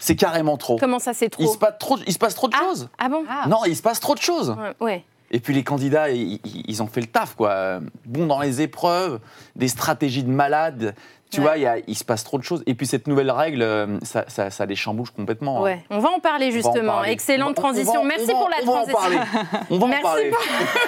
C'est 0.00 0.16
carrément 0.16 0.56
trop. 0.56 0.76
Comment 0.78 0.98
ça, 0.98 1.14
c'est 1.14 1.28
trop 1.30 1.42
Il 1.42 1.48
se 1.48 1.56
passe 1.58 1.74
trop, 1.78 1.96
il 2.06 2.12
se 2.12 2.18
passe 2.18 2.34
trop 2.34 2.48
de 2.48 2.54
ah, 2.56 2.64
choses. 2.66 2.88
ah 2.98 3.08
bon 3.08 3.24
Non, 3.48 3.64
il 3.66 3.74
se 3.76 3.82
passe 3.82 3.98
trop 4.00 4.14
de 4.14 4.20
choses. 4.20 4.54
Ouais. 4.80 5.02
Et 5.32 5.40
puis 5.40 5.54
les 5.54 5.64
candidats, 5.64 6.10
ils, 6.10 6.82
ont 6.82 6.86
fait 6.86 7.00
le 7.00 7.08
taf, 7.08 7.34
quoi. 7.34 7.80
Bon 8.04 8.26
dans 8.26 8.40
les 8.40 8.60
épreuves, 8.62 9.18
des 9.56 9.68
stratégies 9.68 10.22
de 10.22 10.30
malades. 10.30 10.94
Tu 11.32 11.40
Ouais. 11.40 11.46
vois, 11.46 11.56
il, 11.56 11.62
y 11.62 11.66
a- 11.66 11.78
il 11.88 11.96
se 11.96 12.04
passe 12.04 12.22
trop 12.22 12.38
de 12.38 12.44
choses. 12.44 12.62
Et 12.66 12.74
puis 12.74 12.86
cette 12.86 13.08
nouvelle 13.08 13.32
règle, 13.32 13.60
euh, 13.62 13.98
ça, 14.02 14.24
ça, 14.28 14.48
ça 14.50 14.64
les 14.66 14.76
chamboule 14.76 15.10
complètement. 15.10 15.58
hein. 15.58 15.62
Ouais, 15.62 15.84
on 15.90 15.98
va 15.98 16.10
en 16.10 16.20
parler 16.20 16.48
en 16.48 16.50
justement. 16.52 16.92
parler. 16.92 17.10
Excellente 17.10 17.58
On 17.58 17.62
va- 17.62 17.68
on 17.68 17.72
transition. 17.72 18.02
va- 18.02 18.08
Merci 18.08 18.30
on 18.32 18.38
pour 18.38 18.48
la 18.48 18.56
on 18.62 18.66
va 18.66 18.72
en 18.72 18.74
transition. 18.84 18.98
parler. 19.00 19.18
On 19.70 19.78
va 19.78 19.84
en 19.84 19.88
Merci 19.88 20.02
parler. 20.04 20.32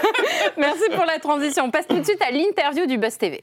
Merci 0.57 0.83
pour 0.95 1.05
la 1.05 1.19
transition. 1.19 1.65
On 1.65 1.71
passe 1.73 1.89
tout 1.89 1.99
de 1.99 2.05
suite 2.05 2.23
à 2.23 2.31
l'interview 2.31 2.87
du 2.87 2.99
Buzz 2.99 3.19
TV. 3.19 3.43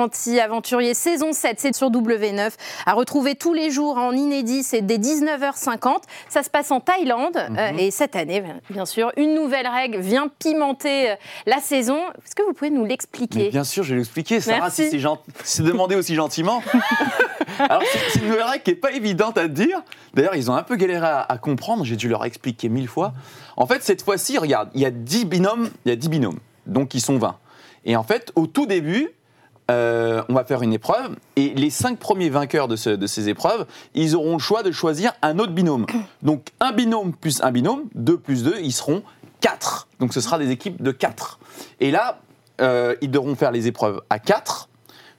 Apprenti 0.00 0.40
aventurier 0.40 0.94
saison 0.94 1.34
7, 1.34 1.60
c'est 1.60 1.74
sur 1.76 1.90
W9. 1.90 2.52
À 2.86 2.94
retrouver 2.94 3.34
tous 3.34 3.52
les 3.52 3.70
jours 3.70 3.98
en 3.98 4.12
inédit, 4.12 4.62
c'est 4.62 4.80
dès 4.80 4.96
19h50. 4.96 5.98
Ça 6.30 6.42
se 6.42 6.48
passe 6.48 6.70
en 6.70 6.80
Thaïlande. 6.80 7.36
Mhm. 7.50 7.58
euh, 7.58 7.70
et 7.76 7.90
cette 7.90 8.16
année, 8.16 8.42
bien 8.70 8.86
sûr, 8.86 9.12
une 9.18 9.34
nouvelle 9.34 9.66
règle 9.66 9.98
vient 9.98 10.28
pimenter 10.38 11.10
euh, 11.10 11.14
la 11.44 11.58
saison. 11.58 11.98
Est-ce 12.24 12.34
que 12.34 12.42
vous 12.44 12.54
pouvez 12.54 12.70
nous 12.70 12.86
l'expliquer? 12.86 13.50
Bien 13.50 13.62
sûr, 13.62 13.82
je 13.84 13.90
vais 13.90 13.98
l'expliquer. 13.98 14.40
Sarah, 14.40 14.60
Merci. 14.60 14.84
si 14.84 14.90
c'est 14.92 14.98
gent- 15.00 15.20
si 15.44 15.60
demandé 15.60 15.96
aussi 15.96 16.14
gentiment. 16.14 16.62
Alors, 17.58 17.82
c'est 17.92 17.98
c'est 18.12 18.18
une 18.20 18.28
nouvelle 18.28 18.44
règle 18.44 18.62
qui 18.62 18.70
n'est 18.70 18.76
pas 18.76 18.92
évidente 18.92 19.36
à 19.36 19.48
dire. 19.48 19.82
D'ailleurs, 20.14 20.34
ils 20.34 20.50
ont 20.50 20.54
un 20.54 20.62
peu 20.62 20.76
galéré 20.76 21.06
à, 21.06 21.26
à 21.28 21.36
comprendre. 21.36 21.84
J'ai 21.84 21.96
dû 21.96 22.08
leur 22.08 22.24
expliquer 22.24 22.70
mille 22.70 22.88
fois. 22.88 23.12
En 23.58 23.66
fait, 23.66 23.82
cette 23.82 24.00
fois-ci, 24.02 24.38
regarde, 24.38 24.70
il 24.74 24.80
y 24.80 24.86
a 24.86 24.90
10 24.90 25.26
binômes. 25.26 25.68
Il 25.84 25.90
y 25.90 25.92
a 25.92 25.96
10 25.96 26.08
binômes. 26.08 26.38
Donc, 26.64 26.94
ils 26.94 27.02
sont 27.02 27.18
20. 27.18 27.36
Et 27.84 27.96
en 27.96 28.02
fait, 28.02 28.32
au 28.34 28.46
tout 28.46 28.64
début, 28.66 29.10
euh, 29.70 30.22
on 30.28 30.34
va 30.34 30.44
faire 30.44 30.62
une 30.62 30.72
épreuve. 30.72 31.16
Et 31.36 31.50
les 31.54 31.70
5 31.70 31.98
premiers 31.98 32.28
vainqueurs 32.28 32.68
de, 32.68 32.76
ce- 32.76 32.90
de 32.90 33.06
ces 33.06 33.28
épreuves, 33.28 33.66
ils 33.94 34.14
auront 34.16 34.34
le 34.34 34.38
choix 34.40 34.62
de 34.62 34.72
choisir 34.72 35.12
un 35.22 35.38
autre 35.38 35.52
binôme. 35.52 35.86
Donc, 36.22 36.48
un 36.60 36.72
binôme 36.72 37.12
plus 37.14 37.42
un 37.42 37.52
binôme, 37.52 37.84
2 37.94 38.18
plus 38.18 38.42
2, 38.42 38.56
ils 38.62 38.72
seront 38.72 39.02
4. 39.40 39.88
Donc 40.00 40.12
ce 40.12 40.20
sera 40.20 40.38
des 40.38 40.50
équipes 40.50 40.82
de 40.82 40.90
4. 40.90 41.38
Et 41.80 41.90
là, 41.90 42.18
euh, 42.60 42.94
ils 43.00 43.10
devront 43.10 43.34
faire 43.36 43.52
les 43.52 43.66
épreuves 43.68 44.02
à 44.10 44.18
4. 44.18 44.68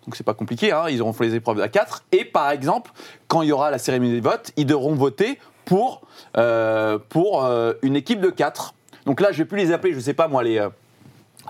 Donc 0.05 0.15
c'est 0.15 0.23
pas 0.23 0.33
compliqué, 0.33 0.71
hein, 0.71 0.85
ils 0.89 0.97
devront 0.97 1.13
faire 1.13 1.27
les 1.27 1.35
épreuves 1.35 1.59
à 1.61 1.69
4. 1.69 2.03
Et 2.11 2.25
par 2.25 2.51
exemple, 2.51 2.91
quand 3.27 3.41
il 3.41 3.49
y 3.49 3.51
aura 3.51 3.71
la 3.71 3.77
cérémonie 3.79 4.11
des 4.11 4.19
votes, 4.19 4.51
ils 4.57 4.65
devront 4.65 4.93
voter 4.93 5.39
pour, 5.65 6.01
euh, 6.37 6.99
pour 7.09 7.47
une 7.81 7.95
équipe 7.95 8.19
de 8.21 8.29
4. 8.29 8.73
Donc 9.05 9.21
là, 9.21 9.31
je 9.31 9.39
vais 9.39 9.45
plus 9.45 9.57
les 9.57 9.71
appeler, 9.71 9.93
je 9.93 9.99
sais 9.99 10.13
pas 10.13 10.27
moi, 10.27 10.43
les, 10.43 10.67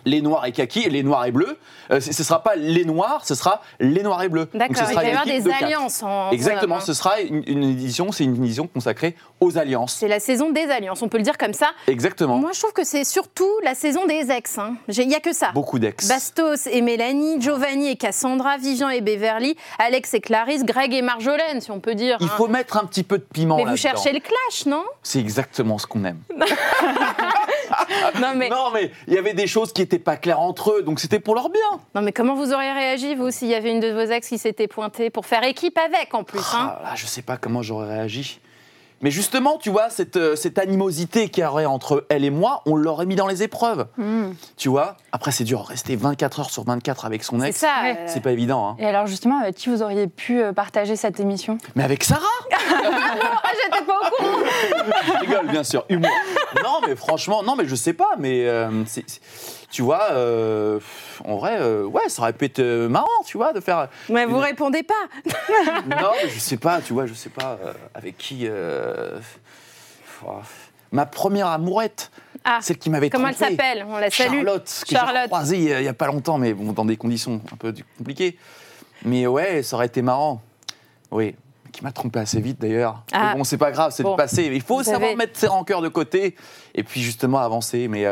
les 0.05 0.21
noirs 0.21 0.45
et 0.45 0.51
kaki, 0.51 0.89
les 0.89 1.03
noirs 1.03 1.25
et 1.25 1.31
bleus. 1.31 1.57
Euh, 1.91 2.00
ce 2.00 2.10
ne 2.10 2.13
sera 2.13 2.41
pas 2.43 2.55
les 2.55 2.86
noirs, 2.86 3.25
ce 3.25 3.36
sera 3.36 3.62
les 3.79 4.03
noirs 4.03 4.24
et 4.24 4.29
bleus. 4.29 4.48
D'accord, 4.53 4.86
il 4.89 4.95
va 4.95 5.03
y 5.03 5.10
avoir 5.10 5.25
des 5.25 5.41
de 5.41 5.51
alliances 5.51 6.03
en 6.03 6.31
Exactement, 6.31 6.75
en- 6.75 6.79
ce 6.79 6.93
sera 6.93 7.19
une, 7.21 7.43
une 7.48 7.63
édition, 7.63 8.12
c'est 8.12 8.24
une 8.24 8.43
édition 8.43 8.67
consacrée 8.67 9.15
aux 9.39 9.57
alliances. 9.57 9.95
C'est 10.00 10.07
la 10.07 10.19
saison 10.19 10.51
des 10.51 10.65
alliances, 10.65 11.01
on 11.01 11.10
peut 11.10 11.17
le 11.17 11.24
dire 11.24 11.38
comme 11.38 11.53
ça. 11.53 11.71
Exactement. 11.88 12.38
Moi, 12.38 12.51
je 12.53 12.60
trouve 12.60 12.74
que 12.74 12.83
c'est 12.83 13.03
surtout 13.03 13.50
la 13.63 13.75
saison 13.75 14.05
des 14.05 14.31
ex. 14.31 14.57
hein. 14.57 14.75
Il 14.88 15.07
n'y 15.07 15.15
a 15.15 15.19
que 15.19 15.33
ça. 15.33 15.51
Beaucoup 15.53 15.79
d'ex. 15.79 16.07
Bastos 16.07 16.67
et 16.67 16.81
Mélanie, 16.81 17.41
Giovanni 17.41 17.89
et 17.89 17.95
Cassandra, 17.95 18.57
Vivian 18.57 18.89
et 18.89 19.01
Beverly, 19.01 19.55
Alex 19.79 20.13
et 20.13 20.21
Clarisse, 20.21 20.63
Greg 20.63 20.93
et 20.93 21.01
Marjolaine, 21.01 21.60
si 21.60 21.71
on 21.71 21.79
peut 21.79 21.95
dire. 21.95 22.17
Il 22.19 22.27
hein. 22.27 22.31
faut 22.38 22.48
mettre 22.48 22.77
un 22.77 22.86
petit 22.86 23.03
peu 23.03 23.17
de 23.17 23.24
piment 23.24 23.57
Mais 23.57 23.65
vous 23.65 23.77
cherchez 23.77 24.13
le 24.13 24.19
clash, 24.19 24.65
non? 24.65 24.83
C'est 25.03 25.19
exactement 25.19 25.77
ce 25.77 25.88
qu'on 25.88 26.05
aime. 26.05 26.19
non 28.19 28.33
mais, 28.36 28.50
Non, 28.50 28.71
mais 28.74 28.91
il 29.07 29.13
y 29.13 29.17
avait 29.17 29.33
des 29.33 29.48
choses 29.48 29.74
qui 29.74 29.81
n'étaient 29.82 30.00
pas 30.00 30.18
claires 30.18 30.40
entre 30.40 30.72
eux, 30.72 30.82
donc 30.84 31.00
c'était 31.00 31.20
pour 31.20 31.36
leur 31.36 31.50
bien. 31.50 31.62
non 31.96 32.02
mais 32.02 32.12
comment 32.12 32.36
vous 32.36 32.54
auriez 32.54 32.72
réagi, 32.72 33.16
vous, 33.16 33.32
s'il 33.32 33.48
y 33.50 33.56
avait 33.56 33.72
une 33.72 33.80
de 33.80 33.92
vos 33.92 34.02
ex 34.12 34.28
qui 34.28 34.38
s'était 34.38 34.68
pointée 34.68 35.10
pour 35.10 35.26
faire 35.26 35.44
équipe 35.44 35.78
avec, 35.78 36.14
en 36.14 36.24
plus 36.24 36.40
hein 36.40 36.76
Ah, 36.78 36.82
là, 36.84 36.92
je 36.96 37.06
sais 37.06 37.22
pas 37.22 37.38
comment 37.38 37.62
j'aurais 37.62 37.88
réagi. 37.90 38.40
Mais 39.04 39.10
justement, 39.10 39.58
tu 39.58 39.72
vois, 39.72 39.90
cette, 39.90 40.16
euh, 40.18 40.36
cette 40.36 40.60
animosité 40.60 41.30
qu'il 41.30 41.44
y 41.44 41.48
aurait 41.48 41.66
entre 41.66 42.06
elle 42.10 42.24
et 42.24 42.30
moi, 42.30 42.62
on 42.68 42.76
l'aurait 42.76 43.08
mis 43.08 43.16
dans 43.16 43.26
les 43.26 43.42
épreuves. 43.42 43.88
Hmm. 43.98 44.34
Tu 44.58 44.70
vois 44.70 44.96
Après, 45.12 45.32
c'est 45.32 45.44
dur, 45.44 45.66
rester 45.66 45.96
24 45.96 46.40
heures 46.42 46.50
sur 46.52 46.64
24 46.66 47.06
avec 47.06 47.24
son 47.24 47.40
C'est 47.40 47.48
ex. 47.48 47.58
ça. 47.58 47.74
Ouais. 47.82 47.98
euh, 47.98 48.04
C'est 48.06 48.20
pas 48.20 48.32
évident, 48.32 48.64
hein. 48.70 48.76
Et 48.78 48.86
alors 48.86 49.08
justement, 49.08 49.40
avec 49.42 49.56
qui 49.56 49.70
vous 49.70 49.82
auriez 49.82 50.06
pu 50.06 50.40
euh, 50.40 50.54
partager 50.54 50.96
cette 50.96 51.20
émission? 51.20 51.58
Mais 51.76 51.84
avec 51.84 52.04
Sarah 52.04 52.22
Ah, 52.54 53.50
j'étais 53.56 53.86
pas 53.86 53.94
au 54.02 54.16
courant 54.16 54.40
Je 55.08 55.20
rigole, 55.26 55.48
bien 55.48 55.64
sûr, 55.64 55.84
humour. 55.90 56.12
Non, 56.64 56.82
mais 56.88 56.96
franchement, 56.96 57.42
non, 57.42 57.56
mais 57.56 57.66
je 57.66 57.74
sais 57.74 57.94
pas, 57.94 58.12
mais 58.20 58.46
euh, 58.46 58.70
c'est- 58.86 59.04
c'est- 59.10 59.22
tu 59.72 59.82
vois, 59.82 60.12
euh, 60.12 60.80
en 61.25 61.38
vrai, 61.38 61.58
euh, 61.60 61.86
ouais, 61.86 62.10
ça 62.10 62.22
aurait 62.24 62.34
pu 62.34 62.46
être 62.46 62.60
euh, 62.60 62.90
marrant, 62.90 63.08
tu 63.25 63.38
vois, 63.38 63.54
de 63.54 63.60
faire. 63.60 63.88
Mais 64.10 64.25
vous 64.25 64.36
Une- 64.38 64.42
répondez 64.44 64.84
pas 64.84 64.94
Non, 65.90 66.12
mais 66.22 66.30
je 66.30 66.40
sais 66.40 66.58
pas, 66.58 66.82
tu 66.82 66.94
vois, 66.94 67.06
je 67.06 67.13
sais 67.13 67.30
pas 67.30 67.58
euh, 67.63 67.74
avec 67.96 68.18
qui. 68.18 68.48
oh, 70.25 70.30
Ma 70.92 71.06
première 71.06 71.48
amourette, 71.48 72.12
Ah, 72.44 72.60
celle 72.62 72.78
qui 72.78 72.90
m'avait 72.90 73.10
comment 73.10 73.30
elle 73.30 73.36
trompé. 73.36 73.51
s'appelle? 73.56 73.86
On 73.88 73.98
la 73.98 74.10
salue. 74.12 74.30
Charlotte, 74.36 74.66
que 74.84 74.90
j'ai 74.90 74.96
Charlotte. 74.96 75.28
croisée 75.28 75.58
il 75.58 75.63
y, 75.63 75.74
a, 75.74 75.80
il 75.80 75.86
y 75.86 75.88
a 75.90 75.94
pas 75.94 76.08
longtemps, 76.08 76.38
mais 76.38 76.54
bon, 76.54 76.74
dans 76.74 76.84
des 76.86 76.98
conditions 76.98 77.42
un 77.51 77.56
peu 77.56 77.74
compliquées. 77.98 78.38
Mais 79.06 79.25
ouais, 79.25 79.63
ça 79.63 79.78
aurait 79.78 79.86
été 79.86 80.01
marrant. 80.01 80.42
Oui, 81.12 81.34
qui 81.72 81.82
m'a 81.84 81.94
trompé 81.94 82.20
assez 82.20 82.42
vite 82.42 82.60
d'ailleurs. 82.60 83.04
Ah. 83.13 83.36
Bon, 83.38 83.46
c'est 83.46 83.58
pas 83.58 83.72
grave, 83.72 83.94
c'est 83.96 84.04
Bon. 84.04 84.12
le 84.12 84.18
passé. 84.18 84.50
Il 84.51 84.62
faut 84.62 84.78
Vous 84.80 84.84
savoir 84.84 85.04
avez- 85.04 85.16
mettre 85.16 85.40
ses 85.40 85.48
rancœurs 85.48 85.82
de 85.82 85.88
côté 85.88 86.36
et 86.75 86.84
puis 86.84 87.01
justement 87.01 87.40
avancer. 87.40 87.88
Mais 87.88 88.06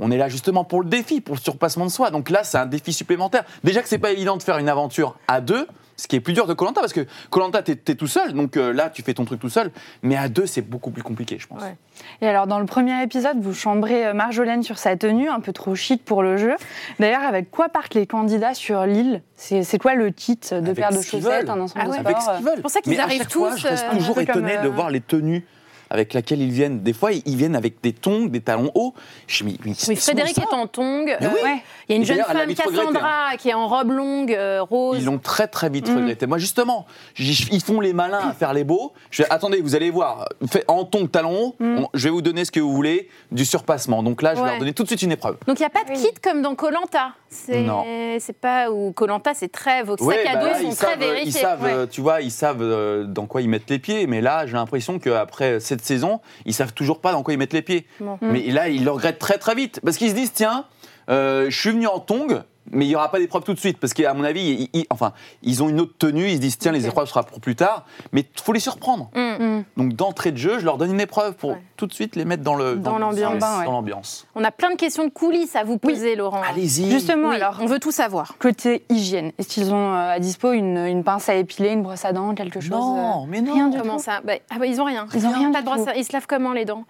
on 0.00 0.10
est 0.10 0.16
là 0.18 0.28
justement 0.28 0.64
pour 0.64 0.82
le 0.82 0.88
défi, 0.88 1.20
pour 1.20 1.34
le 1.34 1.40
surpassement 1.40 1.84
de 1.84 1.90
soi. 1.90 2.10
Donc 2.10 2.30
là, 2.30 2.42
c'est 2.44 2.58
un 2.58 2.66
défi 2.66 2.92
supplémentaire. 2.92 3.44
Déjà 3.64 3.82
que 3.82 3.88
c'est 3.88 3.98
pas 3.98 4.10
évident 4.10 4.36
de 4.36 4.42
faire 4.42 4.58
une 4.58 4.68
aventure 4.68 5.16
à 5.28 5.40
deux. 5.40 5.66
Ce 5.96 6.08
qui 6.08 6.16
est 6.16 6.20
plus 6.20 6.32
dur 6.32 6.46
de 6.46 6.54
Colanta 6.54 6.80
parce 6.80 6.94
que 6.94 7.06
Colanta 7.28 7.62
t'es 7.62 7.76
t'es 7.76 7.94
tout 7.94 8.06
seul 8.06 8.32
donc 8.32 8.56
euh, 8.56 8.72
là 8.72 8.88
tu 8.88 9.02
fais 9.02 9.12
ton 9.12 9.26
truc 9.26 9.38
tout 9.38 9.50
seul 9.50 9.70
mais 10.02 10.16
à 10.16 10.30
deux 10.30 10.46
c'est 10.46 10.62
beaucoup 10.62 10.90
plus 10.90 11.02
compliqué 11.02 11.36
je 11.38 11.46
pense. 11.46 11.60
Ouais. 11.60 11.76
Et 12.22 12.28
alors, 12.28 12.46
dans 12.46 12.58
le 12.58 12.66
premier 12.66 13.02
épisode, 13.02 13.38
vous 13.40 13.54
chambrez 13.54 14.06
euh, 14.06 14.14
Marjolaine 14.14 14.62
sur 14.62 14.78
sa 14.78 14.96
tenue, 14.96 15.28
un 15.28 15.40
peu 15.40 15.52
trop 15.52 15.74
chic 15.74 16.04
pour 16.04 16.22
le 16.22 16.36
jeu. 16.36 16.54
D'ailleurs, 16.98 17.22
avec 17.22 17.50
quoi 17.50 17.68
partent 17.68 17.94
les 17.94 18.06
candidats 18.06 18.54
sur 18.54 18.84
l'île? 18.86 19.22
C'est 19.36 19.78
quoi 19.78 19.94
le 19.94 20.10
kit 20.10 20.38
de 20.50 20.56
Avec 20.56 20.76
paire 20.76 20.90
de 20.90 21.02
chaussettes, 21.02 21.48
un 21.48 21.60
ensemble 21.60 21.84
Ah 21.84 21.86
de 21.86 21.90
ouais. 21.90 21.98
avec 21.98 22.16
sport 22.16 22.34
ce 22.34 22.36
qu'ils 22.38 22.46
veulent. 22.46 22.54
C'est 22.56 22.62
pour 22.62 22.70
ça 22.70 22.80
qu'ils 22.80 23.00
arrivent 23.00 23.28
fois, 23.28 23.50
tous, 23.50 23.58
je 23.58 23.68
reste 23.68 23.86
euh, 23.90 23.96
toujours 23.96 24.20
étonné 24.20 24.58
de 24.58 24.68
euh, 24.68 24.70
voir 24.70 24.90
les 24.90 25.00
tenues 25.00 25.44
avec 25.90 26.14
lesquelles 26.14 26.40
ils 26.40 26.50
viennent. 26.52 26.80
Des 26.82 26.92
fois, 26.92 27.12
ils 27.12 27.36
viennent 27.36 27.56
avec 27.56 27.80
des 27.82 27.92
tongs, 27.92 28.26
des 28.26 28.40
talons 28.40 28.70
hauts. 28.74 28.94
Je 29.26 29.44
me 29.44 29.50
Oui, 29.50 29.74
c'est 29.76 29.94
Frédéric 29.96 30.38
est 30.38 30.54
en 30.54 30.66
tongs. 30.66 31.06
Euh, 31.08 31.16
oui. 31.20 31.40
Ouais. 31.42 31.62
Il 31.88 31.92
y 31.92 31.94
a 31.94 31.96
une 31.96 32.02
Et 32.02 32.04
jeune 32.04 32.18
femme, 32.22 32.36
regretté, 32.38 32.54
Cassandra, 32.62 33.36
qui 33.38 33.48
est 33.48 33.54
en 33.54 33.66
robe 33.68 33.90
longue, 33.90 34.32
euh, 34.32 34.62
rose. 34.62 34.98
Ils 34.98 35.04
l'ont 35.04 35.18
très 35.18 35.48
très 35.48 35.68
vite 35.68 35.88
Mm. 35.90 35.96
regretté. 35.96 36.26
Moi 36.26 36.38
justement, 36.38 36.86
ils 37.18 37.62
font 37.62 37.80
les 37.80 37.92
malins 37.92 38.28
à 38.30 38.32
faire 38.32 38.52
les 38.54 38.64
beaux. 38.64 38.92
Je 39.10 39.22
fais, 39.22 39.30
attendez, 39.30 39.60
vous 39.60 39.74
allez 39.74 39.90
voir, 39.90 40.28
en 40.68 40.84
tongs, 40.84 41.06
talons 41.08 41.30
hauts, 41.48 41.56
Mm. 41.58 41.84
je 41.94 42.04
vais 42.04 42.10
vous 42.10 42.22
donner 42.22 42.44
ce 42.44 42.50
que 42.52 42.60
vous 42.60 42.72
voulez, 42.74 43.08
du 43.32 43.44
surpassement. 43.44 44.02
Donc 44.02 44.22
là, 44.22 44.30
je 44.34 44.36
vais 44.36 44.42
Ouais. 44.44 44.50
leur 44.50 44.58
donner 44.60 44.72
tout 44.72 44.82
de 44.84 44.88
suite 44.88 45.02
une 45.02 45.12
épreuve. 45.12 45.36
Donc 45.46 45.58
il 45.58 45.62
n'y 45.62 45.66
a 45.66 45.70
pas 45.70 45.84
de 45.84 45.90
Oui. 45.90 45.96
kit 46.02 46.14
comme 46.22 46.42
dans 46.42 46.54
Colanta. 46.54 47.12
C'est 47.28 47.60
Non. 47.62 47.84
c'est 48.18 48.36
pas 48.36 48.70
où 48.72 48.92
Colanta 48.92 49.34
c'est 49.34 49.50
très 49.52 49.82
vos 49.84 49.94
Ouais, 50.00 50.16
sacs 50.16 50.26
à 50.26 50.34
bah 50.34 50.40
dos 50.40 50.46
là, 50.46 50.54
sont 50.58 50.68
ils 50.70 50.76
très 50.76 50.86
savent, 50.88 50.98
vérifiés. 50.98 51.26
ils 51.28 51.32
savent, 51.32 51.62
Ouais. 51.62 51.72
euh, 51.72 51.86
tu 51.86 52.00
vois, 52.00 52.20
ils 52.22 52.30
savent 52.32 52.58
euh, 52.62 53.04
dans 53.04 53.26
quoi 53.26 53.40
ils 53.42 53.48
mettent 53.48 53.70
les 53.70 53.78
pieds. 53.78 54.06
Mais 54.08 54.20
là, 54.20 54.46
j'ai 54.46 54.54
l'impression 54.54 54.98
qu'après 54.98 55.60
cette 55.60 55.79
saison, 55.84 56.20
ils 56.44 56.54
savent 56.54 56.72
toujours 56.72 57.00
pas 57.00 57.12
dans 57.12 57.22
quoi 57.22 57.34
ils 57.34 57.38
mettent 57.38 57.52
les 57.52 57.62
pieds. 57.62 57.86
Bon. 58.00 58.18
Mais 58.20 58.42
là, 58.50 58.68
ils 58.68 58.84
le 58.84 58.90
regrettent 58.90 59.18
très 59.18 59.38
très 59.38 59.54
vite 59.54 59.80
parce 59.84 59.96
qu'ils 59.96 60.10
se 60.10 60.14
disent 60.14 60.32
tiens, 60.32 60.66
euh, 61.08 61.50
je 61.50 61.58
suis 61.58 61.70
venu 61.70 61.86
en 61.86 61.98
tongs. 61.98 62.44
Mais 62.72 62.84
il 62.84 62.88
n'y 62.88 62.94
aura 62.96 63.10
pas 63.10 63.18
d'épreuve 63.18 63.42
tout 63.42 63.52
de 63.54 63.58
suite, 63.58 63.78
parce 63.78 63.92
qu'à 63.94 64.14
mon 64.14 64.22
avis, 64.24 64.68
ils, 64.72 64.80
ils- 64.80 64.86
enfin, 64.90 65.12
ils 65.42 65.62
ont 65.62 65.68
une 65.68 65.80
autre 65.80 65.94
tenue, 65.98 66.28
ils 66.28 66.36
se 66.36 66.40
disent 66.40 66.58
tiens, 66.58 66.72
les 66.72 66.86
épreuves 66.86 67.08
sera 67.08 67.22
pour 67.24 67.40
plus 67.40 67.56
tard, 67.56 67.84
mais 68.12 68.20
il 68.20 68.40
faut 68.42 68.52
les 68.52 68.60
surprendre. 68.60 69.10
Mm. 69.14 69.44
Mm. 69.44 69.64
Donc 69.76 69.92
d'entrée 69.94 70.30
de 70.32 70.36
jeu, 70.36 70.58
je 70.58 70.64
leur 70.64 70.78
donne 70.78 70.92
une 70.92 71.00
épreuve 71.00 71.34
pour 71.34 71.50
Ouais. 71.50 71.62
tout 71.76 71.86
de 71.86 71.92
suite 71.92 72.14
les 72.16 72.24
mettre 72.24 72.42
dans 72.44 72.54
le 72.54 72.76
Dans 72.76 72.98
l'ambiance. 72.98 73.38
dans 73.38 73.58
Ouais. 73.58 73.64
l'ambiance. 73.64 74.26
On 74.34 74.44
a 74.44 74.50
plein 74.50 74.70
de 74.70 74.76
questions 74.76 75.04
de 75.04 75.10
coulisses 75.10 75.56
à 75.56 75.64
vous 75.64 75.78
poser, 75.78 76.14
Laurent. 76.16 76.42
Allez-y. 76.48 76.90
Justement, 76.90 77.28
Oui, 77.30 77.36
alors, 77.36 77.58
on 77.60 77.66
veut 77.66 77.78
tout 77.80 77.90
savoir. 77.92 78.34
côté 78.38 78.84
hygiène, 78.88 79.32
est-ce 79.38 79.48
qu'ils 79.48 79.72
ont 79.74 79.92
euh, 79.94 80.10
à 80.12 80.18
dispo 80.20 80.52
une, 80.52 80.78
une 80.78 81.02
pince 81.04 81.28
à 81.28 81.34
épiler, 81.34 81.70
une 81.70 81.82
brosse 81.82 82.04
à 82.04 82.12
dents, 82.12 82.34
quelque 82.34 82.60
chose 82.60 82.70
Non, 82.70 83.26
mais 83.26 83.40
non. 83.40 83.54
rien 83.54 83.68
du 83.68 83.78
Comment 83.78 83.96
tout. 83.96 84.02
ça 84.04 84.20
Bah, 84.24 84.34
Ah 84.50 84.58
bah 84.58 84.66
ils 84.66 84.80
ont 84.80 84.84
rien. 84.84 85.06
Ils 85.14 85.26
ont 85.26 85.32
rien 85.32 85.50
Pas 85.50 85.62
du 85.62 85.64
de 85.68 85.70
brosse 85.74 85.88
à- 85.88 85.96
Ils 85.96 86.04
se 86.04 86.12
lavent 86.12 86.26
comment 86.28 86.52
les 86.52 86.64
dents 86.64 86.84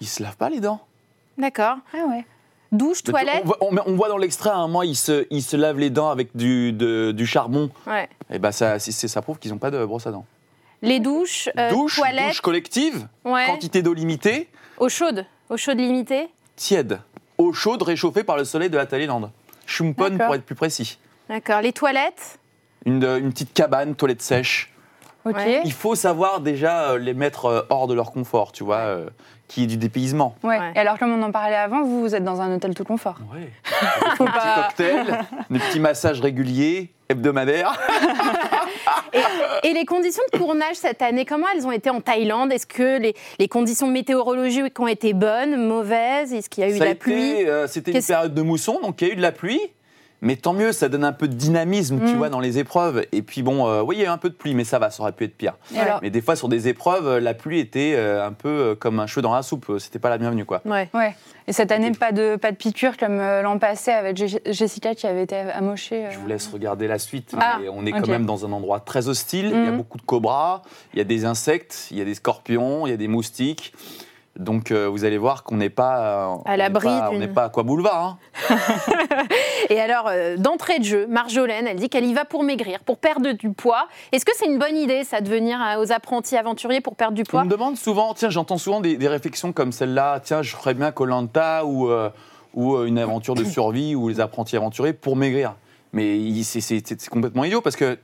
Ils 0.00 0.06
se 0.08 0.22
lavent 0.22 0.36
pas 0.36 0.48
les 0.48 0.60
dents. 0.60 0.80
D'accord. 1.38 1.76
Ah 1.92 2.06
ouais. 2.08 2.24
Douche, 2.72 3.02
toilette. 3.02 3.42
On 3.44 3.46
voit, 3.46 3.58
on- 3.60 3.76
on 3.92 3.96
voit 3.96 4.08
dans 4.08 4.18
l'extrait, 4.18 4.50
un 4.50 4.66
moment, 4.66 4.82
ils 4.82 4.96
se, 4.96 5.26
ils 5.30 5.42
se 5.42 5.56
lavent 5.56 5.78
les 5.78 5.90
dents 5.90 6.10
avec 6.10 6.36
du, 6.36 6.72
de- 6.72 7.12
du 7.12 7.26
charbon. 7.26 7.70
Ouais. 7.86 8.08
Et 8.32 8.38
ben 8.38 8.52
ça, 8.52 8.78
ça 8.78 9.22
prouve 9.22 9.38
qu'ils 9.38 9.52
n'ont 9.52 9.58
pas 9.58 9.70
de 9.70 9.84
brosse 9.84 10.06
à 10.06 10.10
dents. 10.10 10.26
Les 10.82 11.00
douches, 11.00 11.48
euh, 11.58 11.70
douche, 11.70 11.96
toilette. 11.96 12.28
douche 12.28 12.40
collective, 12.40 13.06
ouais. 13.24 13.46
quantité 13.46 13.82
d'eau 13.82 13.94
limitée, 13.94 14.48
Eau 14.78 14.88
chaude. 14.88 15.24
Eau 15.48 15.56
chaude 15.56 15.78
limitée. 15.78 16.28
tiède. 16.56 17.00
Eau 17.38 17.52
chaude 17.52 17.82
réchauffée 17.82 18.24
par 18.24 18.36
le 18.36 18.44
soleil 18.44 18.68
de 18.68 18.76
la 18.76 18.84
Thaïlande. 18.86 19.30
Chumpon 19.66 20.18
pour 20.18 20.34
être 20.34 20.44
plus 20.44 20.54
précis. 20.54 20.98
D'accord. 21.28 21.60
Les 21.62 21.72
toilettes. 21.72 22.38
Une, 22.84 23.04
une 23.04 23.30
petite 23.32 23.52
cabane, 23.54 23.94
toilette 23.94 24.22
sèche. 24.22 24.72
Il 25.64 25.72
faut 25.72 25.94
savoir 25.96 26.40
déjà 26.40 26.90
euh, 26.92 26.98
les 26.98 27.12
mettre 27.14 27.46
euh, 27.46 27.62
hors 27.68 27.88
de 27.88 27.94
leur 27.94 28.12
confort, 28.12 28.52
tu 28.52 28.62
vois, 28.62 28.76
euh, 28.76 29.08
qui 29.48 29.64
est 29.64 29.66
du 29.66 29.76
dépaysement. 29.76 30.34
Ouais. 30.42 30.58
Ouais. 30.58 30.72
Et 30.74 30.78
alors, 30.78 30.98
comme 30.98 31.12
on 31.12 31.22
en 31.22 31.30
parlait 31.30 31.54
avant, 31.56 31.82
vous, 31.84 32.00
vous 32.00 32.14
êtes 32.14 32.24
dans 32.24 32.40
un 32.40 32.54
hôtel 32.54 32.74
tout 32.74 32.84
confort. 32.84 33.18
Ouais. 33.32 33.50
Des 34.18 34.24
petits 34.24 34.54
cocktails, 34.56 35.24
des 35.50 35.58
petits 35.58 35.80
massages 35.80 36.20
réguliers, 36.20 36.90
hebdomadaires. 37.08 37.78
Et, 39.12 39.68
et 39.68 39.72
les 39.72 39.84
conditions 39.84 40.22
de 40.32 40.38
tournage 40.38 40.76
cette 40.76 41.00
année, 41.02 41.24
comment 41.24 41.46
elles 41.54 41.66
ont 41.66 41.72
été 41.72 41.90
en 41.90 42.00
Thaïlande? 42.00 42.52
Est-ce 42.52 42.66
que 42.66 42.98
les, 42.98 43.14
les 43.38 43.48
conditions 43.48 43.86
météorologiques 43.86 44.78
ont 44.80 44.86
été 44.88 45.12
bonnes, 45.12 45.56
mauvaises? 45.66 46.32
Est-ce 46.32 46.48
qu'il 46.50 46.64
y 46.64 46.66
a 46.66 46.70
eu 46.70 46.76
de 46.78 46.82
a 46.82 46.86
la 46.86 46.90
été, 46.92 46.98
pluie? 46.98 47.48
euh, 47.48 47.66
C'était 47.66 47.92
une 47.92 48.02
période 48.02 48.34
de 48.34 48.42
mousson, 48.42 48.80
donc 48.82 49.00
il 49.00 49.08
y 49.08 49.10
a 49.10 49.12
eu 49.12 49.16
de 49.16 49.22
la 49.22 49.32
pluie. 49.32 49.60
Mais 50.22 50.36
tant 50.36 50.54
mieux, 50.54 50.72
ça 50.72 50.88
donne 50.88 51.04
un 51.04 51.12
peu 51.12 51.28
de 51.28 51.34
dynamisme, 51.34 51.98
tu 52.06 52.14
Mm. 52.14 52.16
vois, 52.16 52.28
dans 52.30 52.40
les 52.40 52.58
épreuves. 52.58 53.04
Et 53.12 53.20
puis 53.22 53.42
bon, 53.42 53.66
euh, 53.68 53.82
oui, 53.82 53.96
il 53.96 54.00
y 54.00 54.02
a 54.02 54.06
eu 54.06 54.10
un 54.10 54.16
peu 54.18 54.30
de 54.30 54.34
pluie, 54.34 54.54
mais 54.54 54.64
ça 54.64 54.78
va, 54.78 54.90
ça 54.90 55.02
aurait 55.02 55.12
pu 55.12 55.24
être 55.24 55.36
pire. 55.36 55.54
Alors, 55.76 55.98
Mais 56.02 56.08
des 56.10 56.22
fois, 56.22 56.36
sur 56.36 56.48
des 56.48 56.68
épreuves, 56.68 57.06
euh, 57.06 57.20
la 57.20 57.34
pluie 57.34 57.60
était 57.60 57.92
euh, 57.96 58.26
un 58.26 58.32
peu 58.32 58.48
euh, 58.48 58.74
comme 58.74 58.98
un 58.98 59.06
cheveu 59.06 59.20
dans 59.22 59.34
la 59.34 59.42
soupe. 59.42 59.70
C'était 59.78 59.98
pas 59.98 60.08
la 60.08 60.16
bienvenue, 60.18 60.44
quoi. 60.46 60.62
Ouais. 60.64 60.88
ouais. 60.94 61.14
Et 61.48 61.52
cette 61.52 61.70
année, 61.70 61.92
pas 61.92 62.12
de, 62.12 62.36
pas 62.36 62.50
de 62.50 62.56
piqûre 62.56 62.96
comme 62.96 63.18
l'an 63.18 63.58
passé 63.58 63.90
avec 63.92 64.16
Je- 64.16 64.38
Jessica 64.50 64.94
qui 64.94 65.06
avait 65.06 65.22
été 65.22 65.36
amochée. 65.36 66.06
euh. 66.06 66.10
Je 66.10 66.18
vous 66.18 66.26
laisse 66.26 66.48
regarder 66.48 66.88
la 66.88 66.98
suite. 66.98 67.34
Ah, 67.38 67.58
mais 67.60 67.68
on 67.68 67.84
est 67.86 67.92
quand 67.92 68.08
même 68.08 68.26
dans 68.26 68.44
un 68.46 68.52
endroit 68.52 68.80
très 68.80 69.06
hostile. 69.08 69.50
Il 69.54 69.64
y 69.64 69.68
a 69.68 69.70
Mhm. 69.70 69.76
beaucoup 69.76 69.98
de 69.98 70.02
cobras, 70.02 70.62
il 70.94 70.98
y 70.98 71.00
a 71.00 71.04
des 71.04 71.24
insectes, 71.24 71.88
il 71.90 71.98
y 71.98 72.00
a 72.00 72.04
des 72.04 72.14
scorpions, 72.14 72.86
il 72.86 72.90
y 72.90 72.94
a 72.94 72.96
des 72.96 73.06
moustiques. 73.08 73.74
Donc 74.38 74.70
euh, 74.70 74.86
vous 74.88 75.04
allez 75.04 75.18
voir 75.18 75.42
qu'on 75.44 75.56
n'est 75.56 75.70
pas 75.70 75.98
euh, 75.98 76.36
on 76.44 76.50
n'est 76.50 76.56
l'abri 76.56 76.88
On 77.10 77.18
n'est 77.18 77.28
pas 77.28 77.44
à 77.44 77.48
quoi 77.48 77.62
boulevard. 77.62 78.18
hein. 78.50 78.56
Et 79.70 79.80
alors, 79.80 80.06
euh, 80.08 80.36
d'entrée 80.36 80.78
de 80.78 80.84
jeu, 80.84 81.06
Marjolaine, 81.08 81.66
elle 81.66 81.76
dit 81.78 81.88
qu'elle 81.88 82.04
y 82.04 82.14
va 82.14 82.24
pour 82.24 82.42
maigrir, 82.44 82.80
pour 82.80 82.98
perdre 82.98 83.32
du 83.32 83.50
poids. 83.52 83.88
Est-ce 84.12 84.24
que 84.24 84.32
c'est 84.36 84.46
une 84.46 84.58
bonne 84.58 84.76
idée, 84.76 85.04
ça, 85.04 85.20
de 85.20 85.28
venir 85.28 85.58
aux 85.80 85.90
apprentis 85.92 86.36
aventuriers 86.36 86.80
pour 86.80 86.94
perdre 86.96 87.14
du 87.14 87.22
On 87.22 87.24
poids 87.30 87.44
me 87.44 87.50
demande 87.50 87.76
souvent, 87.76 88.14
tiens, 88.14 88.30
j'entends 88.30 88.58
souvent 88.58 88.80
des, 88.80 88.96
des 88.96 89.08
réflexions 89.08 89.52
comme 89.52 89.72
celle-là, 89.72 90.20
tiens, 90.20 90.42
je 90.42 90.54
ferais 90.54 90.74
bien 90.74 90.92
Colanta 90.92 91.64
ou, 91.64 91.88
ou 92.54 92.82
une 92.84 92.98
aventure 92.98 93.34
de 93.34 93.44
survie 93.56 93.94
ou 93.94 94.08
les 94.08 94.20
apprentis 94.20 94.56
aventuriers 94.56 94.92
pour 94.92 95.16
maigrir. 95.16 95.54
Mais 95.92 96.18
c'est- 96.42 97.08
complètement 97.08 97.44
idiot 97.44 97.60
parce 97.60 97.76
que 97.76 97.98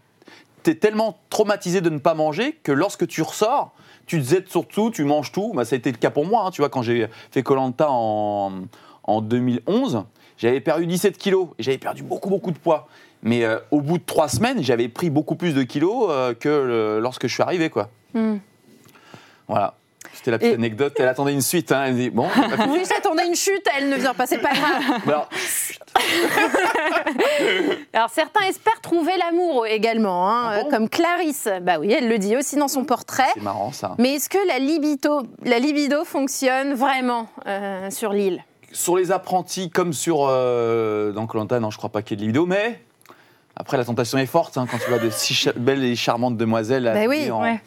t'es 0.62 0.74
tellement 0.76 1.18
traumatisé 1.30 1.80
de 1.80 1.90
ne 1.90 1.98
pas 1.98 2.14
manger 2.14 2.58
que 2.62 2.72
lorsque 2.72 3.06
tu 3.06 3.20
ressors, 3.22 3.72
tu 4.06 4.20
te 4.20 4.26
jettes 4.28 4.48
sur 4.48 4.66
tout, 4.66 4.90
tu 4.90 5.04
manges 5.04 5.32
tout. 5.32 5.52
Bah, 5.54 5.64
ça 5.64 5.74
a 5.74 5.78
été 5.78 5.90
le 5.92 5.98
cas 5.98 6.10
pour 6.10 6.26
moi, 6.26 6.44
hein, 6.46 6.50
tu 6.50 6.60
vois, 6.62 6.68
quand 6.68 6.82
j'ai 6.82 7.06
fait 7.30 7.42
Colanta 7.42 7.86
en, 7.90 8.52
en 9.04 9.20
2011, 9.20 10.04
j'avais 10.38 10.60
perdu 10.60 10.86
17 10.86 11.16
kilos 11.18 11.48
et 11.58 11.62
j'avais 11.62 11.78
perdu 11.78 12.02
beaucoup, 12.02 12.28
beaucoup 12.30 12.50
de 12.50 12.58
poids. 12.58 12.88
Mais 13.22 13.44
euh, 13.44 13.58
au 13.70 13.80
bout 13.80 13.98
de 13.98 14.02
trois 14.04 14.28
semaines, 14.28 14.62
j'avais 14.62 14.88
pris 14.88 15.08
beaucoup 15.08 15.36
plus 15.36 15.54
de 15.54 15.62
kilos 15.62 16.06
euh, 16.10 16.34
que 16.34 16.48
le- 16.48 17.00
lorsque 17.00 17.28
je 17.28 17.32
suis 17.34 17.42
arrivé, 17.42 17.70
quoi. 17.70 17.88
Hmm. 18.14 18.38
Voilà. 19.48 19.74
C'était 20.14 20.30
la 20.30 20.38
petite 20.38 20.52
Et- 20.52 20.56
anecdote. 20.56 20.94
Elle 20.98 21.08
attendait 21.08 21.32
une 21.32 21.40
suite. 21.42 21.72
Hein. 21.72 21.84
Elle 21.86 21.96
dit 21.96 22.10
bon. 22.10 22.28
Oui, 22.68 22.82
j'attendais 22.88 23.26
une 23.26 23.34
chute, 23.34 23.64
elle 23.76 23.88
ne 23.88 23.96
vient 23.96 24.14
pas, 24.14 24.26
c'est 24.26 24.38
pas 24.38 24.52
grave. 24.52 25.00
alors, 25.06 25.28
Alors 27.92 28.10
certains 28.10 28.46
espèrent 28.48 28.80
trouver 28.80 29.12
l'amour 29.18 29.66
également, 29.66 30.28
hein, 30.28 30.50
Ah 30.52 30.62
bon 30.62 30.70
comme 30.70 30.88
Clarisse. 30.88 31.48
Bah 31.62 31.78
oui, 31.78 31.92
elle 31.92 32.08
le 32.08 32.18
dit 32.18 32.36
aussi 32.36 32.56
dans 32.56 32.68
son 32.68 32.84
portrait. 32.84 33.28
c'est 33.34 33.42
marrant 33.42 33.72
ça. 33.72 33.94
Mais 33.98 34.14
est-ce 34.14 34.28
que 34.28 34.38
la 34.48 34.58
libido, 34.58 35.22
la 35.44 35.58
libido 35.58 36.04
fonctionne 36.04 36.74
vraiment 36.74 37.28
euh, 37.46 37.90
sur 37.90 38.12
l'île? 38.12 38.44
Sur 38.72 38.96
les 38.96 39.12
apprentis, 39.12 39.68
comme 39.70 39.92
sur 39.92 40.26
euh, 40.28 41.12
dans 41.12 41.26
Colanta, 41.26 41.60
non, 41.60 41.70
je 41.70 41.76
crois 41.76 41.90
pas 41.90 42.02
qu'il 42.02 42.18
y 42.18 42.20
ait 42.20 42.22
de 42.22 42.26
vidéo, 42.28 42.46
mais 42.46 42.80
après 43.54 43.76
la 43.76 43.84
tentation 43.84 44.16
est 44.18 44.26
forte 44.26 44.56
hein, 44.56 44.66
quand 44.70 44.78
tu 44.78 44.88
vois 44.88 44.98
de 44.98 45.10
si 45.10 45.48
belles 45.56 45.84
et 45.84 45.94
charmantes 45.94 46.36
demoiselles. 46.38 46.90
Bah 46.94 47.04
oui, 47.08 47.30
en- 47.30 47.42
ouais. 47.42 47.60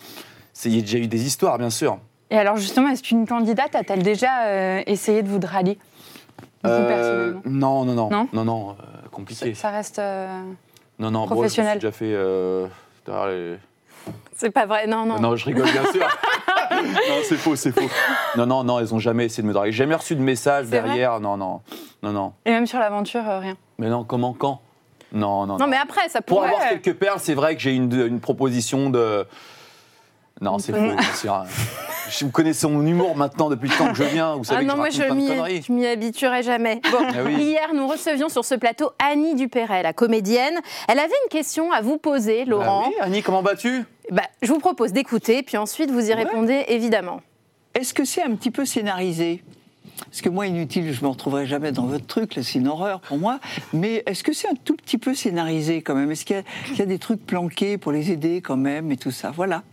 Il 0.63 0.75
y 0.75 0.80
a 0.80 0.82
déjà 0.82 0.98
eu 0.98 1.08
des 1.08 1.25
histoires, 1.27 1.58
bien 1.60 1.70
sûr. 1.70 2.00
Et 2.36 2.38
alors 2.38 2.58
justement, 2.58 2.89
est-ce 2.89 3.01
qu'une 3.01 3.25
candidate 3.25 3.74
a-t-elle 3.75 4.04
déjà 4.04 4.48
euh, 4.48 4.82
essayé 4.88 5.24
de 5.24 5.30
vous 5.30 5.39
draguer 5.39 5.77
Vous, 6.65 6.70
Euh, 6.70 6.88
personnellement? 6.88 7.42
non, 7.46 7.86
non, 7.86 7.94
non, 7.94 8.10
Non? 8.10 8.27
Non, 8.34 8.44
non, 8.44 8.70
euh, 8.72 9.08
compliqué. 9.10 9.54
Ça 9.54 9.70
reste. 9.70 10.00
euh, 10.00 10.42
Non, 11.00 11.12
non, 11.12 11.22
bon, 11.22 11.36
professionnel. 11.36 11.80
je 11.82 11.88
me 11.88 11.92
suis 11.94 12.06
déjà 12.08 13.22
fait. 13.54 13.60
C'est 14.36 14.50
pas 14.51 14.65
vrai, 14.65 14.86
non, 14.86 15.06
non. 15.06 15.18
Non. 15.18 15.38
je 15.38 15.46
rigole 15.46 15.72
bien 15.72 15.89
sûr. 15.94 16.01
non, 16.72 17.15
c'est 17.24 17.38
faux, 17.38 17.56
c'est 17.56 17.72
faux. 17.72 17.89
Non, 18.36 18.46
non, 18.46 18.65
non, 18.65 18.80
elles 18.80 18.94
ont 18.94 19.00
jamais 19.00 19.25
essayé 19.25 19.42
de 19.44 19.48
me 19.48 19.54
draguer. 19.54 19.72
J'ai 19.72 19.77
jamais 19.86 19.96
reçu 19.96 20.13
de 20.18 20.22
message 20.22 20.68
derrière. 20.68 21.22
Non, 21.22 21.38
non, 21.38 21.62
non, 22.04 22.12
non. 22.12 22.34
Et 22.46 22.51
même 22.51 22.68
sur 22.68 22.80
l'aventure, 22.80 23.24
euh, 23.30 23.39
rien. 23.39 23.56
Mais 23.77 23.88
non, 23.88 24.04
comment, 24.04 24.34
quand? 24.34 24.60
Non, 25.13 25.46
non, 25.46 25.56
Non, 25.58 25.68
mais 25.68 25.77
après, 25.77 26.10
ça 26.10 26.20
Pour 26.22 26.39
pourrait. 26.39 26.50
avoir 26.54 26.68
quelques 26.68 26.96
perles, 26.98 27.20
c'est 27.22 27.34
vrai 27.34 27.56
que 27.56 27.62
j'ai 27.62 27.74
une, 27.74 27.94
une 27.94 28.20
proposition 28.20 28.89
de. 28.89 29.25
Non, 30.42 30.60
c'est 30.60 30.74
faux, 30.74 30.82
bien 30.98 31.13
sûr. 31.13 31.46
Vous 32.21 32.29
connaissez 32.29 32.67
mon 32.67 32.85
humour 32.85 33.15
maintenant 33.15 33.50
depuis 33.50 33.69
le 33.69 33.75
temps 33.75 33.88
que 33.89 33.95
je 33.95 34.03
viens. 34.03 34.35
Vous 34.35 34.43
savez 34.43 34.59
Ah 34.59 34.62
que 34.63 34.67
non, 34.67 34.74
je 34.74 34.77
moi 34.77 34.89
je 34.89 35.13
m'y, 35.13 35.27
conneries. 35.27 35.62
je 35.67 35.71
m'y 35.71 35.85
habituerai 35.88 36.43
jamais. 36.43 36.81
Bon, 36.91 36.97
Ah 37.01 37.24
oui. 37.25 37.33
hier 37.35 37.74
nous 37.74 37.88
recevions 37.88 38.29
sur 38.29 38.45
ce 38.45 38.55
plateau 38.55 38.91
Annie 39.00 39.35
Dupéret, 39.35 39.83
la 39.83 39.93
comédienne. 39.93 40.59
Elle 40.88 41.00
avait 41.00 41.07
une 41.25 41.29
question 41.29 41.71
à 41.71 41.81
vous 41.81 41.97
poser, 41.97 42.45
Bah 42.45 42.51
Laurent. 42.51 42.88
oui, 42.88 42.93
Annie, 43.01 43.21
comment 43.24 43.41
vas-tu? 43.41 43.83
Bah, 44.12 44.24
je 44.41 44.51
vous 44.51 44.59
propose 44.59 44.91
d'écouter, 44.93 45.41
puis 45.43 45.57
ensuite 45.57 45.89
vous 45.91 46.09
y 46.09 46.13
répondez 46.13 46.63
évidemment. 46.67 47.21
Est-ce 47.74 47.93
que 47.93 48.05
c'est 48.05 48.21
un 48.24 48.35
petit 48.35 48.51
peu 48.51 48.65
scénarisé? 48.65 49.43
Parce 50.05 50.21
que 50.21 50.29
moi, 50.29 50.45
inutile, 50.47 50.91
je 50.93 51.00
ne 51.00 51.05
me 51.05 51.09
retrouverai 51.12 51.45
jamais 51.45 51.71
dans 51.71 51.85
votre 51.85 52.05
truc, 52.05 52.35
là, 52.35 52.43
c'est 52.43 52.59
une 52.59 52.67
horreur 52.67 53.00
pour 53.00 53.17
moi. 53.17 53.39
Mais 53.74 54.03
est-ce 54.05 54.24
que 54.24 54.33
c'est 54.33 54.47
un 54.50 54.55
tout 54.55 54.75
petit 54.75 54.97
peu 54.97 55.13
scénarisé 55.13 55.81
quand 55.81 55.95
même? 55.95 56.12
Est-ce 56.12 56.25
qu'il 56.25 56.43
y, 56.74 56.77
y 56.77 56.81
a 56.81 56.85
des 56.85 57.00
trucs 57.00 57.25
planqués 57.25 57.77
pour 57.77 57.91
les 57.93 58.12
aider 58.12 58.41
quand 58.41 58.57
même 58.57 58.91
et 58.91 58.97
tout 58.97 59.12
ça? 59.12 59.31
Voilà. 59.33 59.63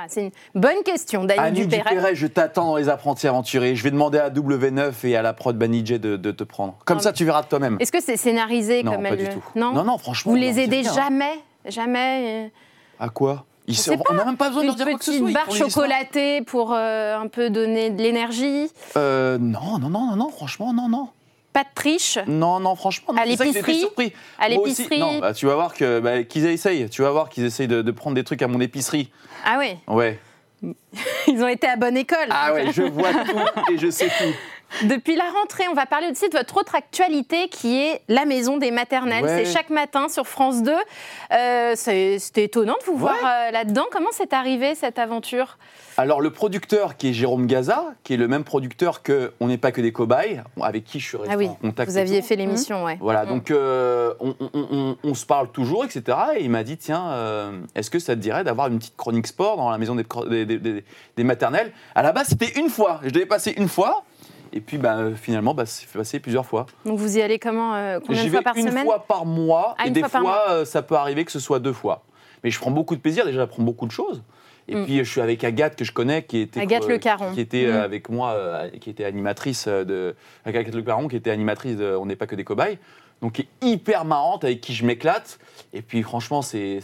Ah, 0.00 0.04
c'est 0.06 0.26
une 0.26 0.30
bonne 0.54 0.82
question 0.84 1.26
Annie 1.38 1.62
Dupéret. 1.62 1.82
Dupéret, 1.90 2.14
je 2.14 2.26
t'attends 2.28 2.66
dans 2.66 2.76
les 2.76 2.88
apprentis 2.88 3.26
aventuriers. 3.26 3.74
Je 3.74 3.82
vais 3.82 3.90
demander 3.90 4.18
à 4.18 4.30
W9 4.30 4.92
et 5.04 5.16
à 5.16 5.22
la 5.22 5.32
prod 5.32 5.56
Banijay 5.58 5.98
de, 5.98 6.16
de 6.16 6.30
te 6.30 6.44
prendre. 6.44 6.76
Comme 6.84 6.98
Non, 6.98 7.02
ça, 7.02 7.12
tu 7.12 7.24
verras 7.24 7.42
de 7.42 7.48
toi-même. 7.48 7.78
Est-ce 7.80 7.90
que 7.90 8.00
c'est 8.00 8.16
scénarisé 8.16 8.84
Non, 8.84 8.92
comme 8.92 9.02
pas 9.02 9.08
elle 9.10 9.18
du 9.18 9.28
tout. 9.28 9.42
Non, 9.56 9.72
Non, 9.72 9.82
non, 9.82 9.98
franchement. 9.98 10.30
Vous 10.30 10.36
les 10.38 10.60
aidez 10.60 10.84
jamais 10.84 11.32
Jamais 11.66 12.46
euh, 12.46 12.48
À 13.00 13.08
quoi 13.08 13.44
Ils 13.66 13.76
On 14.08 14.14
n'a 14.14 14.24
même 14.24 14.36
pas 14.36 14.48
besoin 14.48 14.62
de 14.62 14.68
Une 14.68 14.76
leur 14.76 14.76
dire 14.76 14.86
quoi 14.86 14.98
que 14.98 15.04
ce 15.04 15.12
soit. 15.18 15.28
ils 15.30 15.34
barre 15.34 15.50
chocolatée 15.50 16.42
pour 16.42 16.72
euh, 16.72 17.18
un 17.18 17.26
peu 17.26 17.50
donner 17.50 17.90
de 17.90 18.00
l'énergie 18.00 18.70
Euh, 18.96 19.36
non, 19.38 19.78
non, 19.80 19.88
non, 19.90 20.14
non, 20.14 20.28
franchement, 20.30 20.72
non, 20.72 20.88
non. 20.88 21.08
Pas 21.52 21.64
de 21.64 21.68
triche 21.74 22.18
Non, 22.26 22.60
non, 22.60 22.76
franchement, 22.76 23.14
non. 23.14 23.22
À 23.22 23.24
l'épicerie 23.24 23.80
surpris. 23.80 24.12
À 24.38 24.48
l'épicerie 24.48 24.98
Non, 25.00 25.18
bah, 25.18 25.32
tu 25.32 25.46
vas 25.46 25.54
voir 25.54 25.74
que 25.74 25.98
bah, 26.00 26.22
qu'ils 26.22 26.46
essayent. 26.46 26.88
Tu 26.90 27.02
vas 27.02 27.10
voir 27.10 27.28
qu'ils 27.28 27.44
essayent 27.44 27.68
de, 27.68 27.82
de 27.82 27.90
prendre 27.90 28.14
des 28.14 28.24
trucs 28.24 28.42
à 28.42 28.48
mon 28.48 28.60
épicerie. 28.60 29.10
Ah 29.44 29.56
oui, 29.58 29.76
Ouais. 29.86 30.18
ils 31.26 31.42
ont 31.42 31.48
été 31.48 31.66
à 31.66 31.76
bonne 31.76 31.96
école. 31.96 32.26
Ah 32.30 32.52
ouais, 32.52 32.72
je 32.72 32.82
vois 32.82 33.12
tout 33.24 33.72
et 33.72 33.78
je 33.78 33.90
sais 33.90 34.08
tout. 34.08 34.34
Depuis 34.84 35.16
la 35.16 35.24
rentrée, 35.40 35.64
on 35.70 35.74
va 35.74 35.86
parler 35.86 36.08
aussi 36.10 36.28
de 36.28 36.36
votre 36.36 36.56
autre 36.58 36.74
actualité 36.74 37.48
qui 37.48 37.78
est 37.80 38.02
la 38.08 38.24
maison 38.26 38.58
des 38.58 38.70
maternelles. 38.70 39.24
Ouais. 39.24 39.44
C'est 39.44 39.52
chaque 39.52 39.70
matin 39.70 40.08
sur 40.08 40.26
France 40.26 40.62
2. 40.62 40.72
Euh, 41.32 41.72
C'était 41.76 42.44
étonnant 42.44 42.76
de 42.80 42.84
vous 42.86 42.96
voir 42.96 43.16
euh, 43.24 43.50
là-dedans. 43.50 43.84
Comment 43.90 44.10
c'est 44.12 44.32
arrivé 44.32 44.74
cette 44.74 44.98
aventure? 44.98 45.58
Alors 45.96 46.20
le 46.20 46.30
producteur 46.30 46.96
qui 46.96 47.08
est 47.08 47.12
Jérôme 47.12 47.46
Gaza, 47.46 47.84
qui 48.04 48.14
est 48.14 48.16
le 48.16 48.28
même 48.28 48.44
producteur 48.44 49.02
que 49.02 49.32
On 49.40 49.48
n'est 49.48 49.58
pas 49.58 49.72
que 49.72 49.80
des 49.80 49.92
cobayes, 49.92 50.42
avec 50.60 50.84
qui 50.84 51.00
je 51.00 51.08
suis 51.08 51.16
resté 51.16 51.32
Ah 51.34 51.36
oui, 51.36 51.48
en 51.48 51.54
contact. 51.54 51.90
vous 51.90 51.96
aviez 51.98 52.22
fait 52.22 52.36
l'émission, 52.36 52.84
ouais. 52.84 52.98
Voilà, 53.00 53.24
Mm. 53.24 53.28
donc 53.28 53.50
euh, 53.50 54.14
on, 54.20 54.34
on- 54.40 54.50
on- 54.70 54.96
on 55.02 55.14
se 55.14 55.26
parle 55.26 55.50
toujours, 55.50 55.84
etc. 55.84 56.16
Et 56.36 56.44
il 56.44 56.50
m'a 56.50 56.62
dit, 56.62 56.76
tiens, 56.76 57.52
est-ce 57.74 57.90
que 57.90 57.98
ça 57.98 58.14
te 58.14 58.20
dirait 58.20 58.44
d'avoir 58.44 58.68
une 58.68 58.78
petite 58.78 58.96
chronique 58.96 59.26
sport 59.26 59.56
dans 59.56 59.70
la 59.70 59.78
maison 59.78 59.96
des- 59.96 60.04
des 61.16 61.24
maternelles? 61.24 61.72
À 61.96 62.02
la 62.02 62.12
base, 62.12 62.28
c'était 62.28 62.58
une 62.60 62.68
fois. 62.68 63.00
Je 63.02 63.10
devais 63.10 63.26
passer 63.26 63.54
une 63.56 63.68
fois. 63.68 64.04
Et 64.52 64.60
puis 64.60 64.78
bah, 64.78 64.96
euh, 64.98 65.14
finalement, 65.14 65.54
bah, 65.54 65.66
c'est 65.66 65.86
passer 65.90 66.20
plusieurs 66.20 66.46
fois. 66.46 66.66
Donc 66.84 66.98
vous 66.98 67.18
y 67.18 67.22
allez 67.22 67.38
comment 67.38 67.74
euh, 67.74 68.00
Combien 68.04 68.24
de 68.24 68.30
fois 68.30 68.42
par 68.42 68.56
une 68.56 68.68
semaine 68.68 68.84
fois 68.84 69.04
par 69.06 69.24
mois. 69.26 69.74
Ah, 69.78 69.84
et 69.84 69.88
une 69.88 69.94
des 69.94 70.00
fois 70.00 70.20
fois, 70.20 70.44
euh, 70.50 70.64
ça 70.64 70.82
peut 70.82 70.94
arriver 70.96 71.24
que 71.24 71.32
ce 71.32 71.40
soit 71.40 71.58
deux 71.58 71.72
fois. 71.72 72.02
Mais 72.44 72.50
je 72.50 72.58
prends 72.58 72.70
beaucoup 72.70 72.94
de 72.96 73.00
plaisir. 73.00 73.24
Déjà, 73.26 73.38
j'apprends 73.38 73.62
beaucoup 73.62 73.86
de 73.86 73.92
choses. 73.92 74.22
Et 74.70 74.74
Mm. 74.74 74.84
puis, 74.84 74.98
je 74.98 75.10
suis 75.10 75.20
avec 75.22 75.42
Agathe, 75.44 75.76
que 75.76 75.84
je 75.84 75.92
connais, 75.92 76.22
qui 76.24 76.38
était, 76.40 76.60
Agathe 76.60 76.84
euh, 76.84 76.88
Le 76.88 76.98
Caron. 76.98 77.32
qui 77.32 77.40
était 77.40 77.64
euh, 77.66 77.78
Mm. 77.80 77.84
avec 77.84 78.08
moi, 78.10 78.32
euh, 78.32 78.68
qui 78.80 78.90
était 78.90 79.04
animatrice 79.04 79.66
de. 79.66 80.14
Agathe 80.44 80.74
Le 80.74 80.82
Caron, 80.82 81.08
qui 81.08 81.16
était 81.16 81.30
animatrice 81.30 81.76
de 81.76 81.96
On 81.96 82.04
n'est 82.06 82.16
pas 82.16 82.26
que 82.26 82.34
des 82.36 82.44
cobayes. 82.44 82.78
Donc, 83.22 83.32
qui 83.32 83.42
est 83.42 83.66
hyper 83.66 84.04
marrante, 84.04 84.44
avec 84.44 84.60
qui 84.60 84.74
je 84.74 84.84
m'éclate. 84.84 85.38
Et 85.72 85.82
puis, 85.82 86.02
franchement, 86.02 86.42
c'est. 86.42 86.80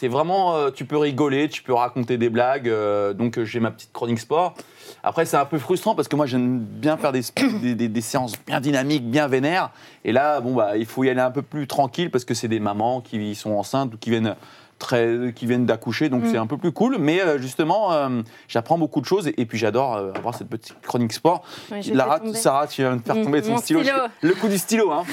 C'est- 0.00 0.08
vraiment, 0.08 0.56
euh, 0.56 0.70
tu 0.70 0.84
peux 0.84 0.96
rigoler, 0.96 1.48
tu 1.48 1.62
peux 1.62 1.74
raconter 1.74 2.16
des 2.18 2.28
blagues. 2.30 2.68
euh, 2.68 3.12
donc, 3.12 3.38
euh, 3.38 3.44
j'ai 3.44 3.60
ma 3.60 3.70
petite 3.70 3.92
chronique 3.92 4.18
sport. 4.20 4.54
Après, 5.02 5.24
c'est 5.24 5.36
un 5.36 5.44
peu 5.46 5.58
frustrant 5.58 5.94
parce 5.94 6.08
que 6.08 6.16
moi, 6.16 6.26
j'aime 6.26 6.58
bien 6.58 6.96
faire 6.96 7.12
des, 7.12 7.22
des, 7.62 7.74
des- 7.74 7.88
des 7.88 8.00
séances 8.00 8.34
bien 8.46 8.60
dynamiques, 8.60 9.08
bien 9.10 9.28
vénères. 9.28 9.70
Et 10.04 10.12
là, 10.12 10.40
bon, 10.40 10.54
bah, 10.54 10.76
il 10.76 10.86
faut 10.86 11.04
y 11.04 11.10
aller 11.10 11.20
un 11.20 11.30
peu 11.30 11.42
plus 11.42 11.66
tranquille 11.66 12.10
parce 12.10 12.24
que 12.24 12.34
c'est 12.34 12.48
des 12.48 12.60
mamans 12.60 13.00
qui 13.00 13.34
sont 13.34 13.52
enceintes 13.52 13.94
ou 13.94 13.96
qui 13.98 14.10
viennent 14.10 14.34
très, 14.78 15.32
qui 15.36 15.44
viennent 15.46 15.66
d'accoucher, 15.66 16.08
donc 16.08 16.22
Mm. 16.24 16.28
c'est 16.30 16.38
un 16.38 16.46
peu 16.46 16.56
plus 16.56 16.72
cool. 16.72 16.96
Mais 16.98 17.20
euh, 17.20 17.38
justement, 17.38 17.92
euh, 17.92 18.22
j'apprends 18.48 18.78
beaucoup 18.78 19.02
de 19.02 19.06
choses 19.06 19.28
et, 19.28 19.34
et 19.38 19.44
puis 19.44 19.58
j'adore 19.58 19.94
euh, 19.96 20.12
avoir 20.14 20.34
cette 20.34 20.48
petite 20.48 20.80
chronique 20.80 21.12
sport. 21.12 21.42
Ouais, 21.70 21.82
je 21.82 21.90
vais 21.90 21.96
Lara, 21.96 22.16
faire 22.16 22.24
tomber. 22.24 22.38
Sarah, 22.38 22.66
tu 22.66 22.82
vas 22.82 22.92
me 22.94 22.98
faire 23.00 23.16
Mm, 23.16 23.24
tomber 23.24 23.42
ton 23.42 23.50
mon 23.50 23.56
stylo. 23.58 23.80
Le 24.22 24.34
coup 24.34 24.48
du 24.48 24.56
stylo, 24.56 24.90
hein. 24.90 25.04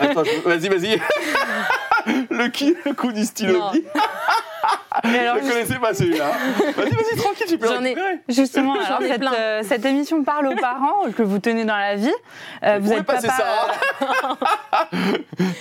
Attends, 0.00 0.24
je- 0.24 0.48
vas-y, 0.48 0.68
vas-y. 0.68 0.98
le, 2.30 2.48
qui- 2.48 2.76
le 2.84 2.92
coup 2.92 3.12
du 3.12 3.24
stylo. 3.24 3.58
Non. 3.58 3.70
Guy. 3.72 3.84
Mais 5.04 5.18
alors, 5.18 5.36
Je 5.40 5.44
ne 5.44 5.50
connaissais 5.50 5.78
pas 5.78 5.92
celui-là. 5.92 6.24
Vas-y, 6.76 6.90
vas-y, 6.90 7.16
tranquille, 7.16 7.46
tu 7.48 7.58
peux 7.58 7.66
J'en 7.68 7.84
ai-. 7.84 7.96
Justement, 8.28 8.76
J'en 8.76 8.84
alors, 8.96 9.02
ai 9.02 9.08
cette, 9.08 9.20
plein. 9.20 9.32
euh, 9.34 9.62
cette 9.62 9.84
émission 9.84 10.22
parle 10.24 10.46
aux 10.48 10.56
parents 10.56 11.10
que 11.14 11.22
vous 11.22 11.38
tenez 11.38 11.64
dans 11.64 11.76
la 11.76 11.96
vie. 11.96 12.12
Euh, 12.62 12.78
vous 12.80 12.92
êtes 12.92 13.02
passée 13.02 13.26
papa. 13.26 13.44
Ça 14.00 14.06
a 14.92 14.96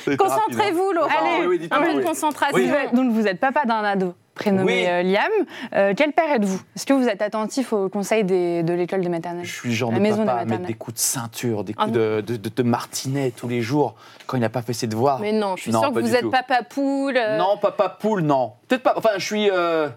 été 0.07 0.17
Concentrez-vous, 0.17 0.91
Laurent. 0.93 1.09
hein. 1.09 1.15
Allez, 1.37 1.47
oui, 1.47 1.57
oui, 1.61 1.67
un 1.71 1.81
peu 1.81 1.89
oui. 1.89 1.95
de 1.95 2.01
concentration. 2.01 2.59
Donc 2.93 3.11
vous 3.11 3.27
êtes 3.27 3.39
papa 3.39 3.65
d'un 3.65 3.83
ado 3.83 4.13
prénommé 4.35 4.83
Oui. 4.83 4.87
euh, 4.87 5.03
Liam. 5.03 5.31
Euh, 5.75 5.93
quel 5.95 6.11
père 6.13 6.31
êtes-vous? 6.31 6.61
Est-ce 6.75 6.85
que 6.85 6.93
vous 6.93 7.07
êtes 7.07 7.21
attentif 7.21 7.73
aux 7.73 7.89
conseils 7.89 8.23
des- 8.23 8.63
de 8.63 8.73
l'école 8.73 9.01
des 9.01 9.09
maternelles 9.09 9.45
Je 9.45 9.53
suis 9.53 9.69
le 9.69 9.75
genre 9.75 9.91
La 9.91 9.97
de 9.97 10.01
maison 10.03 10.25
papa 10.25 10.39
à 10.41 10.45
mettre 10.45 10.65
des 10.65 10.73
coups 10.73 10.95
de 10.95 10.99
ceinture, 10.99 11.63
des 11.63 11.73
Ah 11.77 11.83
coups 11.85 11.95
de, 11.95 12.21
de, 12.25 12.35
de- 12.37 12.49
de 12.49 12.63
martinet 12.63 13.31
tous 13.31 13.47
les 13.47 13.61
jours 13.61 13.95
quand 14.27 14.37
il 14.37 14.41
n'a 14.41 14.49
pas 14.49 14.61
fait 14.61 14.73
ses 14.73 14.87
devoirs. 14.87 15.19
Mais 15.19 15.31
non, 15.31 15.55
je 15.55 15.63
suis 15.63 15.71
Non, 15.71 15.81
sûre 15.81 15.93
que 15.93 15.99
vous 15.99 16.15
êtes 16.15 16.21
tout. 16.21 16.31
papa 16.31 16.63
poule. 16.63 17.17
euh, 17.17 17.37
Non, 17.37 17.57
papa 17.61 17.89
poule, 17.89 18.21
non. 18.21 18.53
Peut-être 18.67 18.83
pas. 18.83 18.93
Enfin, 18.97 19.11
je 19.17 19.25
suis. 19.25 19.49
euh, 19.51 19.89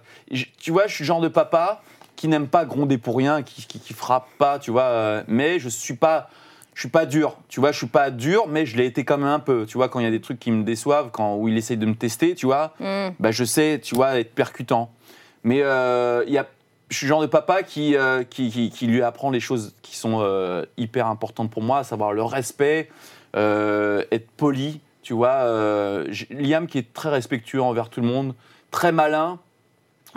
tu 0.61 0.70
vois, 0.70 0.87
je 0.87 0.94
suis 0.94 1.05
le 1.05 1.07
genre 1.09 1.20
de 1.20 1.29
papa 1.29 1.81
qui 2.16 2.29
n'aime 2.29 2.49
pas 2.49 2.64
gronder 2.64 2.99
pour 2.99 3.16
rien, 3.16 3.42
qui, 3.42 3.66
qui, 3.66 3.79
qui 3.79 3.92
frappe 3.94 4.27
pas, 4.38 4.59
tu 4.59 4.70
vois. 4.70 5.22
mais 5.29 5.59
je 5.59 5.68
suis 5.68 5.94
pas. 5.94 6.29
Je 6.77 6.81
suis 6.83 6.91
pas 6.91 7.07
dur, 7.07 7.39
tu 7.49 7.59
vois, 7.59 7.73
je 7.73 7.79
suis 7.79 7.87
pas 7.87 8.11
dur, 8.11 8.49
mais 8.49 8.67
je 8.67 8.77
l'ai 8.77 8.85
été 8.85 9.03
quand 9.07 9.17
même 9.17 9.29
un 9.29 9.39
peu. 9.39 9.65
Tu 9.65 9.79
vois, 9.79 9.89
quand 9.89 9.99
il 9.99 10.03
y 10.05 10.07
a 10.07 10.11
des 10.11 10.21
trucs 10.21 10.39
qui 10.39 10.51
me 10.51 10.62
déçoivent, 10.62 11.09
quand 11.11 11.37
où 11.37 11.49
il 11.49 11.57
essaye 11.57 11.79
de 11.79 11.87
me 11.87 11.95
tester, 11.95 12.35
tu 12.35 12.45
vois, 12.45 12.75
hmm. 12.81 13.12
bah, 13.19 13.31
je 13.31 13.45
sais, 13.45 13.81
tu 13.83 13.95
vois, 13.95 14.19
être 14.21 14.35
percutant. 14.35 14.91
Mais 15.43 15.62
euh, 15.62 16.23
il 16.27 16.35
y 16.35 16.39
a, 16.39 16.47
je 16.91 16.99
suis 16.99 17.07
le 17.07 17.09
genre 17.09 17.23
de 17.23 17.27
papa 17.29 17.62
qui, 17.62 17.97
euh, 17.97 18.25
qui, 18.25 18.51
qui- 18.51 18.69
qui 18.69 18.87
lui 18.89 19.01
apprend 19.03 19.31
les 19.31 19.41
choses 19.41 19.75
qui 19.81 19.97
sont 19.97 20.19
euh, 20.21 20.67
hyper 20.77 21.07
importantes 21.07 21.51
pour 21.51 21.62
moi, 21.62 21.79
à 21.79 21.83
savoir 21.85 22.12
le 22.12 22.23
respect, 22.23 22.91
être 23.33 24.31
poli, 24.37 24.81
tu 25.03 25.15
vois. 25.15 25.45
Liam 26.31 26.67
qui 26.67 26.77
est 26.77 26.93
très 26.93 27.09
respectueux 27.09 27.62
envers 27.62 27.89
tout 27.89 28.03
le 28.03 28.07
monde, 28.07 28.35
très 28.71 28.93
malin. 28.93 29.39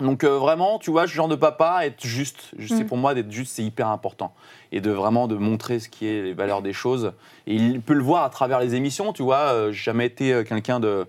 Donc 0.00 0.24
euh, 0.24 0.38
vraiment, 0.38 0.78
tu 0.78 0.90
vois, 0.90 1.04
je 1.04 1.10
suis 1.10 1.16
le 1.16 1.22
genre 1.22 1.28
de 1.28 1.36
papa, 1.36 1.80
être 1.84 2.04
juste, 2.06 2.50
je 2.58 2.66
sais 2.68 2.84
Mm. 2.84 2.86
pour 2.86 2.96
moi 2.96 3.14
d'être 3.14 3.30
juste, 3.30 3.52
c'est 3.54 3.62
hyper 3.62 3.88
important. 3.88 4.32
Et 4.72 4.80
de 4.80 4.90
vraiment 4.90 5.28
de 5.28 5.36
montrer 5.36 5.78
ce 5.80 5.88
qui 5.88 6.06
est 6.06 6.22
les 6.22 6.32
valeurs 6.32 6.62
des 6.62 6.72
choses. 6.72 7.12
Et 7.46 7.54
il 7.54 7.80
peut 7.80 7.94
le 7.94 8.02
voir 8.02 8.24
à 8.24 8.30
travers 8.30 8.60
les 8.60 8.74
émissions, 8.74 9.12
tu 9.12 9.22
vois. 9.22 9.52
euh, 9.52 9.72
j'ai 9.72 9.82
jamais 9.82 10.06
été 10.06 10.32
euh, 10.32 10.44
quelqu'un 10.44 10.80
de, 10.80 11.06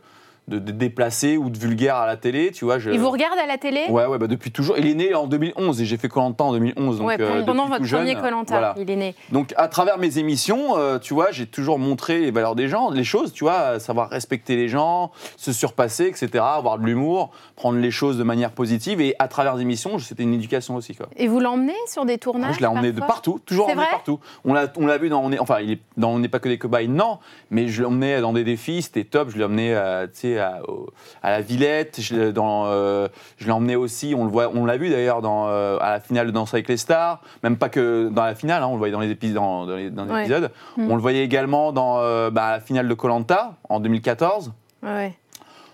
de, 0.51 0.59
de 0.59 0.71
déplacé 0.71 1.37
ou 1.37 1.49
de 1.49 1.57
vulgaire 1.57 1.95
à 1.95 2.05
la 2.05 2.17
télé, 2.17 2.51
tu 2.51 2.65
vois. 2.65 2.77
Je... 2.79 2.91
Il 2.91 2.99
vous 2.99 3.09
regarde 3.09 3.39
à 3.39 3.47
la 3.47 3.57
télé? 3.57 3.85
Ouais, 3.89 4.05
ouais, 4.05 4.17
bah 4.17 4.27
depuis 4.27 4.51
toujours. 4.51 4.77
Il 4.77 4.85
est 4.87 4.93
né 4.93 5.15
en 5.15 5.27
2011 5.27 5.81
et 5.81 5.85
j'ai 5.85 5.97
fait 5.97 6.07
Colanta 6.09 6.43
en 6.43 6.51
2011. 6.53 6.97
Donc, 6.99 7.07
Ouais, 7.07 7.17
euh, 7.19 7.43
pendant 7.43 7.67
votre 7.67 7.83
jeune, 7.85 8.01
premier 8.01 8.15
Colanta, 8.15 8.53
voilà. 8.53 8.75
il 8.77 8.89
est 8.89 8.95
né. 8.95 9.15
Donc, 9.31 9.53
à 9.57 9.67
travers 9.67 9.97
mes 9.97 10.17
émissions, 10.17 10.77
euh, 10.77 10.99
tu 10.99 11.13
vois, 11.13 11.31
j'ai 11.31 11.45
toujours 11.47 11.79
montré 11.79 12.19
les 12.19 12.31
valeurs 12.31 12.55
des 12.55 12.67
gens, 12.67 12.89
les 12.91 13.03
choses, 13.03 13.33
tu 13.33 13.43
vois, 13.43 13.79
savoir 13.79 14.09
respecter 14.09 14.55
les 14.55 14.67
gens, 14.67 15.11
se 15.37 15.51
surpasser, 15.53 16.05
etc., 16.07 16.29
avoir 16.43 16.77
de 16.77 16.85
l'humour, 16.85 17.31
prendre 17.55 17.77
les 17.79 17.91
choses 17.91 18.17
de 18.17 18.23
manière 18.23 18.51
positive. 18.51 19.01
Et 19.01 19.15
à 19.19 19.27
travers 19.27 19.55
les 19.55 19.61
émissions, 19.61 19.97
c'était 19.99 20.23
une 20.23 20.33
éducation 20.33 20.75
aussi, 20.75 20.95
quoi. 20.95 21.07
Et 21.15 21.27
vous 21.27 21.39
l'emmenez 21.39 21.73
sur 21.87 22.05
des 22.05 22.17
tournages 22.17 22.49
Ah, 22.51 22.55
je 22.55 22.59
l'ai 22.59 22.67
emmené 22.67 22.91
de 22.91 22.99
partout, 22.99 23.39
toujours 23.45 23.67
emmené 23.67 23.81
vrai? 23.83 23.91
partout. 23.91 24.19
On 24.45 24.53
l'a, 24.53 24.71
on 24.77 24.85
l'a 24.85 24.97
vu 24.97 25.09
dans, 25.09 25.21
on 25.23 25.31
est, 25.31 25.39
enfin, 25.39 25.59
il 25.61 25.71
est 25.71 25.79
dans 25.97 26.11
On 26.11 26.19
n'est 26.19 26.27
pas 26.27 26.39
que 26.39 26.49
des 26.49 26.57
cobayes, 26.57 26.87
non, 26.87 27.19
mais 27.51 27.67
je 27.67 27.83
emmené 27.83 28.19
dans 28.21 28.33
des 28.33 28.43
défis, 28.43 28.81
c'était 28.81 29.03
top. 29.05 29.29
Je 29.31 29.37
l'ai 29.37 29.43
emmené, 29.45 29.73
euh, 29.75 30.05
tu 30.07 30.19
sais, 30.21 30.39
à, 30.41 30.59
au- 30.67 30.87
à 31.23 31.31
la 31.31 31.41
Villette. 31.41 32.01
Je 32.01 32.15
l'ai, 32.15 32.33
dans, 32.33 32.65
euh, 32.65 33.07
je 33.37 33.45
l'ai 33.45 33.51
emmené 33.51 33.75
aussi, 33.75 34.13
on 34.17 34.25
le 34.25 34.29
voit, 34.31 34.51
on 34.53 34.65
l'a 34.65 34.77
vu 34.77 34.89
d'ailleurs 34.89 35.21
dans, 35.21 35.47
euh, 35.47 35.77
à 35.79 35.91
la 35.91 35.99
finale 35.99 36.27
de 36.27 36.31
Danse 36.31 36.53
avec 36.53 36.67
les 36.67 36.77
stars. 36.77 37.21
Même 37.43 37.57
pas 37.57 37.69
que 37.69 38.09
dans 38.11 38.23
la 38.25 38.35
finale, 38.35 38.63
hein, 38.63 38.67
on 38.67 38.73
le 38.73 38.77
voyait 38.79 38.93
dans 38.93 38.99
les 38.99 39.09
épisodes. 39.11 39.35
Dans, 39.35 39.65
dans 39.65 39.75
les, 39.75 39.89
dans 39.89 40.05
les 40.05 40.11
Ouais. 40.11 40.21
épisodes. 40.23 40.51
Mm. 40.77 40.91
On 40.91 40.95
le 40.95 41.01
voyait 41.01 41.23
également 41.23 41.71
dans 41.71 41.99
euh, 41.99 42.29
bah, 42.29 42.51
la 42.51 42.59
finale 42.59 42.87
de 42.87 42.93
Colanta 42.93 43.53
en 43.69 43.79
2014. 43.79 44.51
Ouais. 44.83 45.13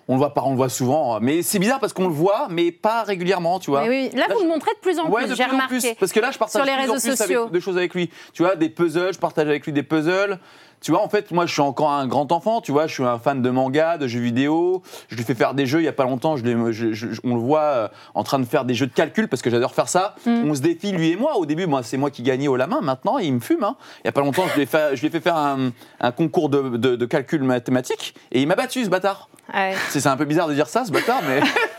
On 0.10 0.14
le 0.14 0.20
voit 0.20 0.34
pas, 0.34 0.42
on 0.46 0.52
le 0.52 0.56
voit 0.56 0.70
souvent, 0.70 1.20
mais 1.20 1.42
c'est 1.42 1.60
bizarre 1.60 1.82
parce 1.82 1.92
qu'on 1.92 2.08
le 2.08 2.14
voit, 2.14 2.48
mais 2.50 2.72
pas 2.72 3.04
régulièrement, 3.04 3.60
tu 3.60 3.72
vois. 3.72 3.82
Mais 3.82 3.90
oui, 3.90 4.10
là, 4.14 4.22
Là, 4.30 4.34
vous 4.36 4.40
je- 4.40 4.46
le 4.46 4.50
montrez 4.50 4.72
de 4.74 4.80
plus 4.80 4.98
en 5.00 5.10
Ouais, 5.10 5.26
plus, 5.26 5.36
j'ai 5.36 5.44
remarqué. 5.44 5.80
plus. 5.80 5.96
Parce 6.00 6.14
que 6.14 6.22
là, 6.22 6.32
je 6.32 6.38
partage 6.38 6.62
Sur 6.64 6.66
les 6.66 6.72
de 6.78 6.82
plus 6.84 6.90
en 6.90 6.94
réseaux 6.94 7.08
plus 7.10 7.18
sociaux. 7.18 7.42
avec, 7.42 7.54
de 7.54 7.60
choses 7.60 7.76
avec 7.78 7.94
lui. 7.94 8.10
Tu 8.32 8.42
vois, 8.42 8.56
des 8.56 8.70
puzzles, 8.70 9.14
je 9.14 9.20
partage 9.20 9.48
avec 9.50 9.66
lui 9.66 9.74
des 9.74 9.84
puzzles. 9.84 10.40
Tu 10.80 10.92
vois, 10.92 11.02
en 11.04 11.10
fait, 11.10 11.32
moi, 11.32 11.46
je 11.48 11.54
suis 11.54 11.62
encore 11.62 11.92
un 11.92 12.06
grand 12.08 12.32
enfant. 12.32 12.62
Tu 12.62 12.72
vois, 12.72 12.86
je 12.88 12.94
suis 12.94 13.04
un 13.04 13.18
fan 13.18 13.42
de 13.42 13.50
manga, 13.50 13.98
de 13.98 14.08
jeux 14.08 14.20
vidéo. 14.20 14.84
Je 15.10 15.16
lui 15.16 15.24
fais 15.24 15.34
faire 15.34 15.54
des 15.54 15.66
jeux. 15.66 15.80
Il 15.82 15.86
y 15.86 15.88
a 15.88 15.94
pas 15.94 16.04
longtemps, 16.04 16.38
je 16.38 16.44
l'ai- 16.44 16.72
je- 16.72 16.94
je- 16.94 17.20
on 17.24 17.34
le 17.36 17.42
voit 17.42 17.62
euh, 17.62 17.88
en 18.14 18.24
train 18.24 18.38
de 18.40 18.46
faire 18.46 18.64
des 18.64 18.76
jeux 18.76 18.86
de 18.88 18.94
calcul 18.94 19.28
parce 19.28 19.42
que 19.42 19.50
j'adore 19.50 19.74
faire 19.74 19.90
ça. 19.90 20.16
Mm. 20.26 20.50
On 20.50 20.54
se 20.56 20.62
défie 20.62 20.92
lui 20.92 21.10
et 21.12 21.16
moi. 21.16 21.36
Au 21.38 21.46
début, 21.46 21.66
moi, 21.66 21.82
c'est 21.84 21.98
moi 21.98 22.12
qui 22.12 22.22
gagnais 22.22 22.48
au 22.48 22.56
la 22.56 22.68
main. 22.68 22.82
Maintenant, 22.82 23.18
il 23.18 23.34
me 23.34 23.40
fume. 23.40 23.64
hein. 23.64 23.76
Il 24.04 24.08
y 24.08 24.10
a 24.10 24.12
pas 24.12 24.22
longtemps, 24.22 24.44
je 24.50 24.54
lui 24.56 24.62
ai 24.62 24.66
fait, 24.68 24.96
je 24.96 25.02
lui 25.02 25.08
ai 25.08 25.10
fait 25.10 25.20
faire 25.20 25.36
un, 25.38 25.72
un 26.00 26.12
concours 26.12 26.50
de, 26.50 26.78
de- 26.78 26.96
de 26.96 27.06
calcul 27.06 27.42
mathématique 27.44 28.14
et 28.32 28.42
il 28.42 28.48
m'a 28.48 28.56
battu, 28.56 28.86
ce 28.86 28.90
bâtard. 28.90 29.30
Ouais. 29.54 29.74
C'est 29.90 30.06
un 30.08 30.18
peu 30.18 30.26
bizarre 30.26 30.48
de 30.48 30.54
dire 30.54 30.68
ça, 30.68 30.86
ce 30.86 30.92
bâtard, 30.92 31.22
mais. 31.28 31.40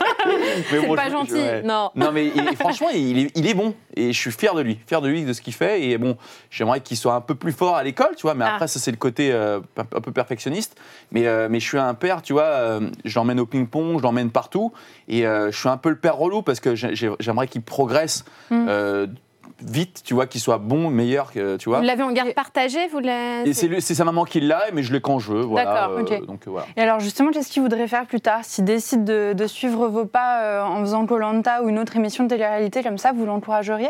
C'est 0.69 0.81
bon, 0.85 0.95
pas 0.95 1.05
je- 1.07 1.11
gentil, 1.11 1.33
ouais. 1.33 1.61
non. 1.63 1.91
Non, 1.95 2.11
mais 2.11 2.29
franchement, 2.59 2.89
il 2.93 3.17
est, 3.19 3.31
il 3.35 3.47
est 3.47 3.53
bon. 3.53 3.73
Et 3.95 4.11
je 4.13 4.17
suis 4.19 4.31
fier 4.31 4.53
de 4.55 4.61
lui, 4.61 4.79
fier 4.87 5.01
de 5.01 5.07
lui, 5.09 5.23
de 5.23 5.33
ce 5.33 5.41
qu'il 5.41 5.53
fait. 5.53 5.83
Et 5.83 5.97
bon, 5.97 6.17
j'aimerais 6.49 6.81
qu'il 6.81 6.97
soit 6.97 7.13
un 7.15 7.21
peu 7.21 7.35
plus 7.35 7.51
fort 7.51 7.75
à 7.75 7.83
l'école, 7.83 8.15
tu 8.15 8.23
vois. 8.23 8.33
Mais 8.35 8.45
Ah. 8.47 8.53
après, 8.55 8.67
ça, 8.67 8.79
c'est 8.79 8.91
le 8.91 8.97
côté 8.97 9.31
euh, 9.31 9.59
un 9.77 9.83
peu 10.01 10.11
perfectionniste. 10.11 10.77
Mais, 11.11 11.25
euh, 11.27 11.47
mais 11.49 11.59
je 11.59 11.67
suis 11.67 11.77
un 11.77 11.93
père, 11.93 12.21
tu 12.21 12.33
vois. 12.33 12.43
euh, 12.43 12.89
je 13.05 13.15
l'emmène 13.19 13.39
au 13.39 13.45
ping-pong, 13.45 13.97
je 13.97 14.03
l'emmène 14.03 14.29
partout. 14.31 14.71
Et 15.07 15.25
euh, 15.25 15.51
je 15.51 15.57
suis 15.57 15.69
un 15.69 15.77
peu 15.77 15.89
le 15.89 15.95
père 15.97 16.15
relou 16.17 16.41
parce 16.41 16.59
que 16.59 16.75
j'ai- 16.75 16.95
j'ai- 16.95 17.11
j'aimerais 17.19 17.47
qu'il 17.47 17.61
progresse 17.61 18.23
Mm. 18.51 18.67
Euh, 19.61 19.65
vite, 19.71 20.01
tu 20.03 20.13
vois, 20.13 20.27
qu'il 20.27 20.41
soit 20.41 20.57
bon, 20.57 20.89
meilleur, 20.89 21.31
que, 21.31 21.57
tu 21.57 21.69
vois. 21.69 21.79
Vous 21.79 21.85
l'avez 21.85 22.03
en 22.03 22.11
garde 22.11 22.33
partagée 22.33 22.87
vous 22.87 22.99
l'avez- 22.99 23.49
Et 23.49 23.53
c'est 23.53 23.95
sa 23.95 24.03
maman 24.05 24.25
qui 24.25 24.39
l'a, 24.39 24.63
mais 24.73 24.83
je 24.83 24.91
l'ai 24.93 25.01
quand 25.01 25.19
je 25.19 25.33
veux. 25.33 25.41
Voilà, 25.41 25.73
D'accord, 25.73 25.97
euh, 25.97 26.01
ok. 26.01 26.25
Donc 26.25 26.47
euh, 26.47 26.51
voilà. 26.51 26.67
Et 26.77 26.81
alors 26.81 26.99
justement, 26.99 27.31
qu'est-ce 27.31 27.49
qu'il 27.51 27.61
voudrait 27.61 27.87
faire 27.87 28.05
plus 28.05 28.21
tard? 28.21 28.41
S'il 28.43 28.65
décide 28.65 29.03
de, 29.03 29.33
de 29.33 29.47
suivre 29.47 29.87
vos 29.87 30.05
pas 30.05 30.43
euh, 30.43 30.63
en 30.63 30.79
faisant 30.81 31.05
Colanta 31.05 31.63
ou 31.63 31.69
une 31.69 31.79
autre 31.79 31.95
émission 31.95 32.23
de 32.23 32.29
télé-réalité 32.29 32.83
comme 32.83 32.97
ça, 32.97 33.11
vous 33.11 33.25
l'encourageriez? 33.25 33.89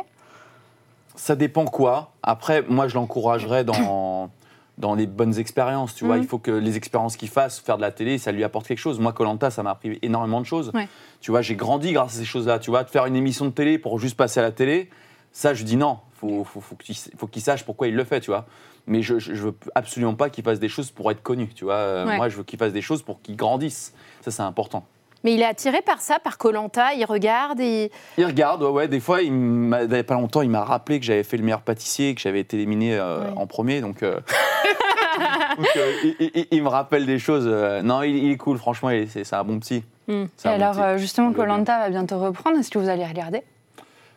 Ça 1.16 1.36
dépend 1.36 1.66
quoi. 1.66 2.12
Après, 2.24 2.64
moi, 2.70 2.88
je 2.88 2.96
l'encouragerais 2.96 3.64
dans, 3.66 4.30
dans 4.78 4.96
les 4.96 5.06
bonnes 5.06 5.38
expériences. 5.38 5.94
Tu 5.96 6.06
vois, 6.06 6.16
Mhm. 6.16 6.22
il 6.24 6.28
faut 6.28 6.38
que 6.38 6.52
les 6.52 6.78
expériences 6.78 7.18
qu'il 7.18 7.28
fasse, 7.30 7.60
faire 7.60 7.76
de 7.76 7.82
la 7.82 7.92
télé, 7.92 8.18
ça 8.18 8.32
lui 8.32 8.44
apporte 8.46 8.68
quelque 8.68 8.78
chose. 8.78 9.00
Moi, 9.00 9.12
Colanta, 9.12 9.50
ça 9.50 9.62
m'a 9.64 9.72
appris 9.72 10.00
énormément 10.02 10.40
de 10.40 10.46
choses. 10.46 10.72
Ouais. 10.74 10.88
Tu 11.20 11.32
vois, 11.32 11.42
j'ai 11.42 11.56
grandi 11.56 11.92
grâce 11.92 12.16
à 12.16 12.20
ces 12.20 12.26
choses-là. 12.26 12.60
Tu 12.60 12.70
vois, 12.70 12.84
de 12.86 12.90
faire 12.90 13.06
une 13.06 13.18
émission 13.18 13.46
de 13.46 13.50
télé 13.52 13.78
pour 13.78 14.00
juste 14.00 14.16
passer 14.16 14.40
à 14.40 14.44
la 14.44 14.52
télé, 14.52 14.90
ça, 15.32 15.54
je 15.54 15.64
dis 15.64 15.76
non. 15.78 16.00
Faut, 16.20 16.44
faut, 16.44 16.60
faut 16.62 17.28
qu'il 17.28 17.42
sache 17.42 17.64
pourquoi 17.64 17.88
il 17.88 17.96
le 17.96 18.04
fait, 18.04 18.20
tu 18.20 18.30
vois. 18.32 18.46
Mais 18.88 19.02
je, 19.02 19.20
je, 19.20 19.34
je 19.34 19.44
veux 19.44 19.56
absolument 19.76 20.16
pas 20.16 20.30
qu'il 20.30 20.44
fasse 20.44 20.60
des 20.60 20.68
choses 20.70 20.92
pour 20.92 21.10
être 21.12 21.22
connu, 21.24 21.48
tu 21.48 21.64
vois. 21.66 21.76
Euh, 21.76 22.06
Ouais. 22.06 22.18
Moi, 22.18 22.28
je 22.30 22.38
veux 22.38 22.44
qu'il 22.44 22.60
fasse 22.60 22.74
des 22.74 22.82
choses 22.82 23.04
pour 23.04 23.22
qu'il 23.22 23.36
grandisse. 23.36 23.94
Ça, 24.22 24.32
c'est 24.32 24.42
important. 24.42 24.86
Mais 25.24 25.34
il 25.34 25.42
est 25.42 25.46
attiré 25.46 25.82
par 25.82 26.00
ça, 26.02 26.18
par 26.20 26.38
Colanta, 26.38 26.94
il 26.94 27.04
regarde 27.06 27.60
et. 27.60 27.92
Il 28.18 28.26
regarde, 28.26 28.64
ouais, 28.64 28.70
ouais. 28.70 28.88
Des 28.88 29.00
fois, 29.02 29.22
il 29.22 29.32
m'a- 29.34 29.84
il 29.84 29.92
y 29.92 29.96
a 29.96 30.04
pas 30.04 30.14
longtemps, 30.16 30.42
il 30.42 30.50
m'a 30.50 30.64
rappelé 30.64 31.00
que 31.00 31.06
j'avais 31.06 31.24
fait 31.24 31.36
le 31.38 31.44
meilleur 31.44 31.62
pâtissier, 31.62 32.16
que 32.16 32.22
j'avais 32.22 32.40
été 32.40 32.56
éliminé 32.58 32.96
euh, 32.98 33.20
Ouais. 33.26 33.34
en 33.38 33.46
premier. 33.48 33.82
Donc, 33.82 34.02
euh, 34.02 34.20
donc, 35.58 35.68
euh, 35.76 35.94
il, 36.20 36.32
il- 36.36 36.48
il 36.52 36.64
me 36.64 36.70
rappelle 36.70 37.06
des 37.06 37.20
choses. 37.20 37.46
non, 37.84 38.02
il, 38.02 38.16
il 38.16 38.32
est 38.32 38.38
cool, 38.38 38.58
franchement, 38.58 38.90
c'est 39.08 39.34
un 39.34 39.44
bon 39.44 39.60
psy. 39.60 39.84
Hmm. 40.08 40.12
Et 40.24 40.28
bon 40.46 40.50
alors 40.50 40.80
euh, 40.82 40.98
justement. 40.98 41.32
Colanta 41.34 41.80
va 41.80 41.90
bientôt 41.90 42.20
reprendre. 42.20 42.58
Est-ce 42.58 42.72
que 42.72 42.80
vous 42.80 42.90
allez 42.90 43.06
regarder? 43.06 43.44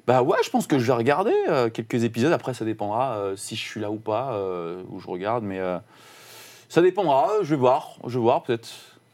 Bah 0.06 0.22
ouais, 0.22 0.38
je 0.44 0.50
pense 0.50 0.66
que 0.66 0.78
je 0.78 0.86
vais 0.86 0.92
regarder 0.92 1.34
euh, 1.48 1.70
quelques 1.70 2.02
épisodes. 2.02 2.32
Après, 2.32 2.54
ça 2.54 2.64
dépendra 2.64 3.16
euh, 3.16 3.36
si 3.36 3.54
je 3.54 3.60
suis 3.60 3.80
là 3.80 3.90
ou 3.90 3.98
pas, 3.98 4.34
euh, 4.34 4.82
où 4.88 4.98
je 4.98 5.06
regarde. 5.06 5.44
Mais 5.44 5.60
ça 6.68 6.82
dépendra. 6.82 7.30
Je 7.42 7.54
vais 7.54 7.60
voir. 7.60 7.96
Je 8.06 8.18
vais 8.18 8.22
voir 8.22 8.42
peut-être. 8.42 8.68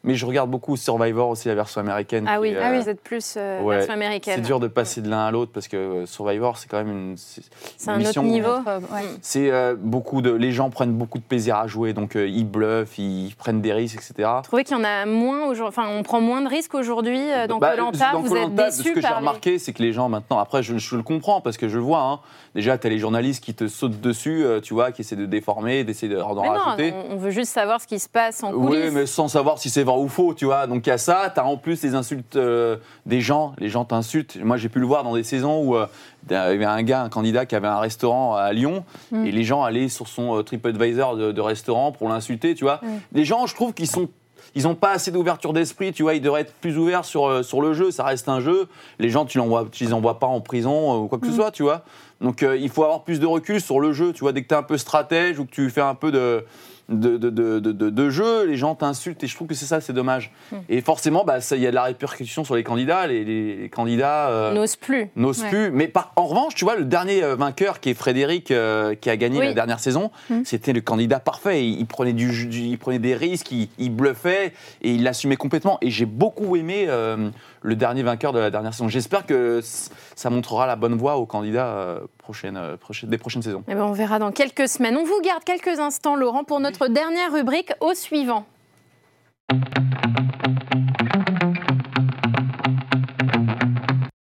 Mais 0.09 0.15
je 0.15 0.25
regarde 0.25 0.49
beaucoup 0.51 0.75
Survivor 0.79 1.29
aussi, 1.29 1.49
la 1.49 1.55
version 1.55 1.83
américaine. 1.83 2.25
Ah 2.27 2.41
oui, 2.41 2.55
ah 2.59 2.69
euh, 2.69 2.73
oui, 2.73 2.83
vous 2.83 2.89
êtes 2.89 3.03
plus 3.03 3.35
euh, 3.37 3.61
ouais, 3.61 3.77
version 3.77 3.93
américaine. 3.93 4.37
C'est 4.37 4.41
dur 4.41 4.59
de 4.59 4.67
passer 4.67 5.03
de 5.03 5.11
l'un 5.11 5.27
à 5.27 5.31
l'autre 5.31 5.53
parce 5.53 5.69
que 5.69 5.77
euh, 5.77 6.07
Survivor, 6.07 6.57
c'est 6.57 6.67
quand 6.67 6.79
même 6.79 6.91
une. 6.91 7.15
C'est 7.19 7.91
un 7.91 8.01
autre 8.01 8.23
niveau. 8.23 8.49
Euh, 8.67 8.79
ouais. 8.81 9.03
C'est 9.21 9.51
euh, 9.51 9.77
beaucoup 9.79 10.23
de. 10.23 10.31
Les 10.31 10.51
gens 10.51 10.71
prennent 10.71 10.95
beaucoup 10.95 11.19
de 11.19 11.25
plaisir 11.25 11.57
à 11.57 11.67
jouer, 11.67 11.93
donc 11.93 12.17
euh, 12.17 12.27
ils 12.27 12.47
bluffent, 12.47 12.97
ils 12.97 13.35
prennent 13.37 13.61
des 13.61 13.75
risques, 13.75 13.97
etc. 13.99 14.31
Vous 14.37 14.43
trouvez 14.45 14.65
qu'il 14.65 14.79
y 14.79 14.81
en 14.81 14.85
a 14.85 15.05
moins 15.05 15.45
aujourd'hui 15.45 15.69
Enfin, 15.69 15.89
on 15.91 16.03
prend 16.03 16.23
moins 16.23 16.41
de 16.41 16.49
risques 16.49 16.75
aujourd'hui 16.75 17.21
euh, 17.31 17.47
dans 17.47 17.59
Bah, 17.59 17.73
Colanta. 17.77 18.13
vous 18.15 18.29
Koh-Lanta, 18.31 18.69
êtes 18.69 18.77
de 18.79 18.83
ce 18.83 18.83
que 18.89 19.01
j'ai 19.03 19.09
les- 19.09 19.15
remarqué, 19.15 19.59
c'est 19.59 19.75
que 19.75 19.83
les 19.83 19.93
gens 19.93 20.09
maintenant, 20.09 20.39
après, 20.39 20.63
je, 20.63 20.79
je 20.79 20.97
le 20.97 21.03
comprends 21.03 21.43
parce 21.43 21.59
que 21.59 21.69
je 21.69 21.77
le 21.77 21.83
vois. 21.83 22.01
hein. 22.01 22.21
Déjà, 22.55 22.79
tu 22.79 22.87
as 22.87 22.91
les 22.91 22.99
journalistes 22.99 23.43
qui 23.45 23.55
te 23.55 23.69
sautent 23.69 24.01
dessus, 24.01 24.45
euh, 24.45 24.61
tu 24.61 24.75
vois, 24.75 24.91
qui 24.93 25.03
essaient 25.03 25.17
de 25.17 25.27
déformer, 25.27 25.85
d'essayer 25.85 26.13
de- 26.13 26.19
d'en 26.19 26.35
non, 26.35 26.43
rajouter. 26.43 26.93
on, 27.11 27.15
on 27.15 27.17
veut 27.17 27.31
juste 27.31 27.53
savoir 27.53 27.81
ce 27.81 27.87
qui 27.87 27.99
se 27.99 28.09
passe 28.09 28.43
en 28.43 28.53
coulisses. 28.53 28.85
Oui, 28.87 28.91
mais 28.93 29.07
sans 29.07 29.29
savoir 29.29 29.59
si 29.59 29.71
c'est 29.71 29.83
vrai 29.85 29.97
ou 29.99 30.09
faux, 30.09 30.35
tu 30.35 30.45
vois. 30.47 30.67
Donc 30.67 30.87
il 30.87 30.91
y 30.91 30.93
a 30.93 30.99
ça, 30.99 31.31
tu 31.33 31.41
as 31.41 31.45
en 31.47 31.57
plus 31.57 31.83
les 31.83 31.95
insultes 31.95 32.37
euh, 32.37 32.77
des 33.07 33.21
gens, 33.21 33.53
les 33.59 33.69
gens 33.69 33.85
t'insultent. 33.85 34.37
Moi 34.43 34.57
j'ai 34.57 34.69
pu 34.69 34.79
le 34.81 34.87
voir 34.87 35.05
dans 35.05 35.15
des 35.15 35.25
saisons 35.25 35.63
où 35.63 35.77
euh, 35.77 35.87
il 36.29 36.33
y 36.33 36.37
avait 36.37 36.65
un 36.65 36.83
gars, 36.83 37.03
un 37.03 37.09
candidat 37.09 37.47
qui 37.47 37.55
avait 37.55 37.69
un 37.69 37.81
restaurant 37.81 38.35
à 38.35 38.53
Lyon 38.53 38.85
Mm. 39.13 39.27
et 39.27 39.33
les 39.33 39.45
gens 39.45 39.63
allaient 39.63 39.89
sur 39.89 40.09
son 40.09 40.37
euh, 40.37 40.43
TripAdvisor 40.43 41.17
de, 41.17 41.33
de 41.33 41.41
restaurant 41.41 41.93
pour 41.93 42.09
l'insulter, 42.09 42.55
tu 42.55 42.65
vois. 42.65 42.81
Les 43.13 43.25
gens, 43.25 43.47
je 43.47 43.55
trouve 43.55 43.73
qu'ils 43.73 43.87
sont 43.89 44.09
ils 44.55 44.65
n'ont 44.65 44.75
pas 44.75 44.91
assez 44.91 45.11
d'ouverture 45.11 45.53
d'esprit, 45.53 45.93
tu 45.93 46.03
vois, 46.03 46.15
ils 46.15 46.21
devraient 46.21 46.43
être 46.43 46.55
plus 46.55 46.79
ouverts 46.79 47.05
sur, 47.05 47.27
euh, 47.27 47.43
sur 47.43 47.61
le 47.61 47.75
jeu, 47.75 47.91
ça 47.91 48.05
reste 48.05 48.29
un 48.29 48.41
jeu. 48.41 48.69
Les 48.99 49.11
gens, 49.11 49.25
tu 49.25 49.39
ne 49.39 49.65
les 49.81 49.93
envoies 49.93 50.19
pas 50.19 50.27
en 50.27 50.41
prison 50.41 50.95
euh, 50.95 50.99
ou 50.99 51.09
quoi 51.09 51.19
que 51.19 51.27
ce 51.27 51.33
soit, 51.33 51.51
tu 51.51 51.63
vois. 51.63 51.83
Donc 52.21 52.43
euh, 52.43 52.57
il 52.57 52.69
faut 52.69 52.85
avoir 52.85 53.05
plus 53.05 53.21
de 53.21 53.27
recul 53.27 53.61
sur 53.61 53.81
le 53.81 53.93
jeu, 53.93 54.13
tu 54.13 54.21
vois, 54.21 54.33
dès 54.33 54.43
que 54.43 54.49
tu 54.49 54.55
es 54.55 54.59
un 54.59 54.63
peu 54.63 54.77
stratège 54.77 55.39
ou 55.39 55.45
que 55.45 55.51
tu 55.51 55.71
fais 55.71 55.81
un 55.81 55.95
peu 55.95 56.11
de, 56.11 56.45
de, 56.89 57.17
de, 57.19 57.29
de, 57.31 57.59
de- 57.91 58.11
jeu, 58.11 58.47
les 58.47 58.57
gens 58.57 58.75
t'insultent 58.75 59.23
et 59.23 59.27
je 59.27 59.35
trouve 59.35 59.47
que 59.49 59.55
c'est 59.55 59.67
ça, 59.67 59.81
c'est 59.83 59.93
dommage. 59.93 60.33
Et 60.71 60.81
forcément, 60.81 61.25
bah, 61.25 61.39
il 61.53 61.59
y 61.59 61.67
a 61.67 61.71
de 61.71 61.75
la 61.75 61.83
répercussion 61.83 62.45
sur 62.45 62.57
les 62.57 62.65
candidats, 62.65 63.07
les, 63.07 63.25
les- 63.25 63.57
les 63.57 63.69
candidats... 63.69 64.31
euh, 64.31 64.55
N'ose 64.55 64.77
plus. 64.77 65.09
n'ose 65.15 65.43
Ouais. 65.43 65.49
plus. 65.51 65.71
Mais 65.71 65.89
par- 65.89 66.13
en 66.17 66.25
revanche, 66.27 66.55
tu 66.55 66.65
vois, 66.65 66.77
le 66.77 66.85
dernier 66.87 67.23
euh, 67.23 67.37
vainqueur 67.37 67.81
qui 67.81 67.91
est 67.91 67.95
Frédéric, 67.95 68.51
euh, 68.51 68.95
qui 68.95 69.11
a 69.11 69.17
gagné 69.19 69.41
Oui. 69.41 69.47
la 69.47 69.53
dernière 69.53 69.81
saison, 69.81 70.11
Mhm. 70.31 70.45
c'était 70.47 70.73
le 70.73 70.81
candidat 70.81 71.21
parfait. 71.21 71.63
Il, 71.65 71.79
il 71.81 71.87
prenait 71.87 72.15
du, 72.15 72.31
il 72.51 72.79
prenait 72.79 72.99
des 72.99 73.15
risques, 73.15 73.53
il, 73.53 73.69
il 73.79 73.91
bluffait 73.95 74.53
et 74.81 74.93
il 74.93 75.03
l'assumait 75.03 75.37
complètement. 75.37 75.79
Et 75.83 75.91
j'ai 75.91 76.07
beaucoup 76.07 76.57
aimé 76.57 76.87
euh, 76.89 77.29
le 77.63 77.77
dernier 77.77 78.03
vainqueur 78.03 78.33
de 78.33 78.39
la 78.39 78.51
dernière 78.51 78.73
saison. 78.73 78.89
J'espère 78.89 79.27
que 79.27 79.61
ça 79.63 80.31
montrera 80.31 80.67
la 80.67 80.77
bonne 80.77 80.97
voie 80.97 81.17
aux 81.17 81.27
candidats 81.27 81.67
euh, 81.67 82.01
euh, 82.45 82.77
des 83.05 83.19
prochaines 83.19 83.43
saisons. 83.43 83.65
Eh 83.69 83.75
ben, 83.75 83.85
on 83.85 83.93
verra 83.93 84.19
dans 84.19 84.33
quelques 84.33 84.69
semaines. 84.69 84.97
On 84.97 85.05
vous 85.05 85.21
garde 85.23 85.45
quelques 85.45 85.79
instants, 85.79 86.17
Laurent, 86.17 86.45
pour 86.45 86.61
notre 86.61 86.89
dernière 86.89 87.33
rubrique 87.33 87.73
au 87.81 87.95
suivant. 87.95 88.45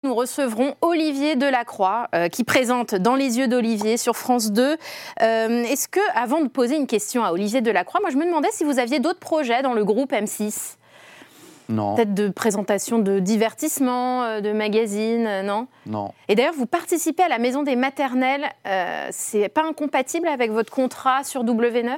Nous 0.03 0.15
recevrons 0.15 0.75
Olivier 0.81 1.38
Delacroix, 1.38 2.09
euh, 2.13 2.27
qui 2.27 2.43
présente 2.43 2.93
Dans 2.93 3.15
les 3.15 3.38
yeux 3.38 3.47
d'Olivier 3.47 3.95
sur 3.95 4.17
France 4.17 4.51
2. 4.51 4.77
Euh, 5.21 5.63
Est-ce 5.63 5.88
que, 5.88 6.01
avant 6.13 6.41
de 6.41 6.49
poser 6.49 6.75
une 6.75 6.88
question 6.88 7.23
à 7.23 7.31
Olivier 7.31 7.62
Delacroix, 7.62 8.01
moi 8.01 8.09
je 8.09 8.17
me 8.17 8.25
demandais 8.25 8.49
si 8.51 8.65
vous 8.65 8.79
aviez 8.79 8.99
d'autres 8.99 9.19
projets 9.19 9.62
dans 9.62 9.73
le 9.73 9.86
groupe 9.86 10.12
M6 10.12 10.75
Non, 10.81 10.82
Peut-être 11.67 12.13
de 12.13 12.30
présentation 12.30 12.99
de 12.99 13.19
divertissement, 13.19 14.23
euh, 14.23 14.41
de 14.41 14.52
magazines, 14.52 15.26
euh, 15.28 15.43
non? 15.43 15.67
Non. 15.86 16.12
et 16.28 16.36
d'ailleurs, 16.36 16.54
vous 16.58 16.65
participez 16.65 17.23
à 17.23 17.28
la 17.30 17.39
maison 17.39 17.63
des 17.63 17.76
maternelles. 17.76 18.45
Euh, 18.67 19.08
c'est 19.12 19.49
pas 19.49 19.63
incompatible 19.67 20.28
avec 20.28 20.52
votre 20.52 20.71
contrat 20.73 21.23
sur 21.23 21.43
W9 21.43 21.95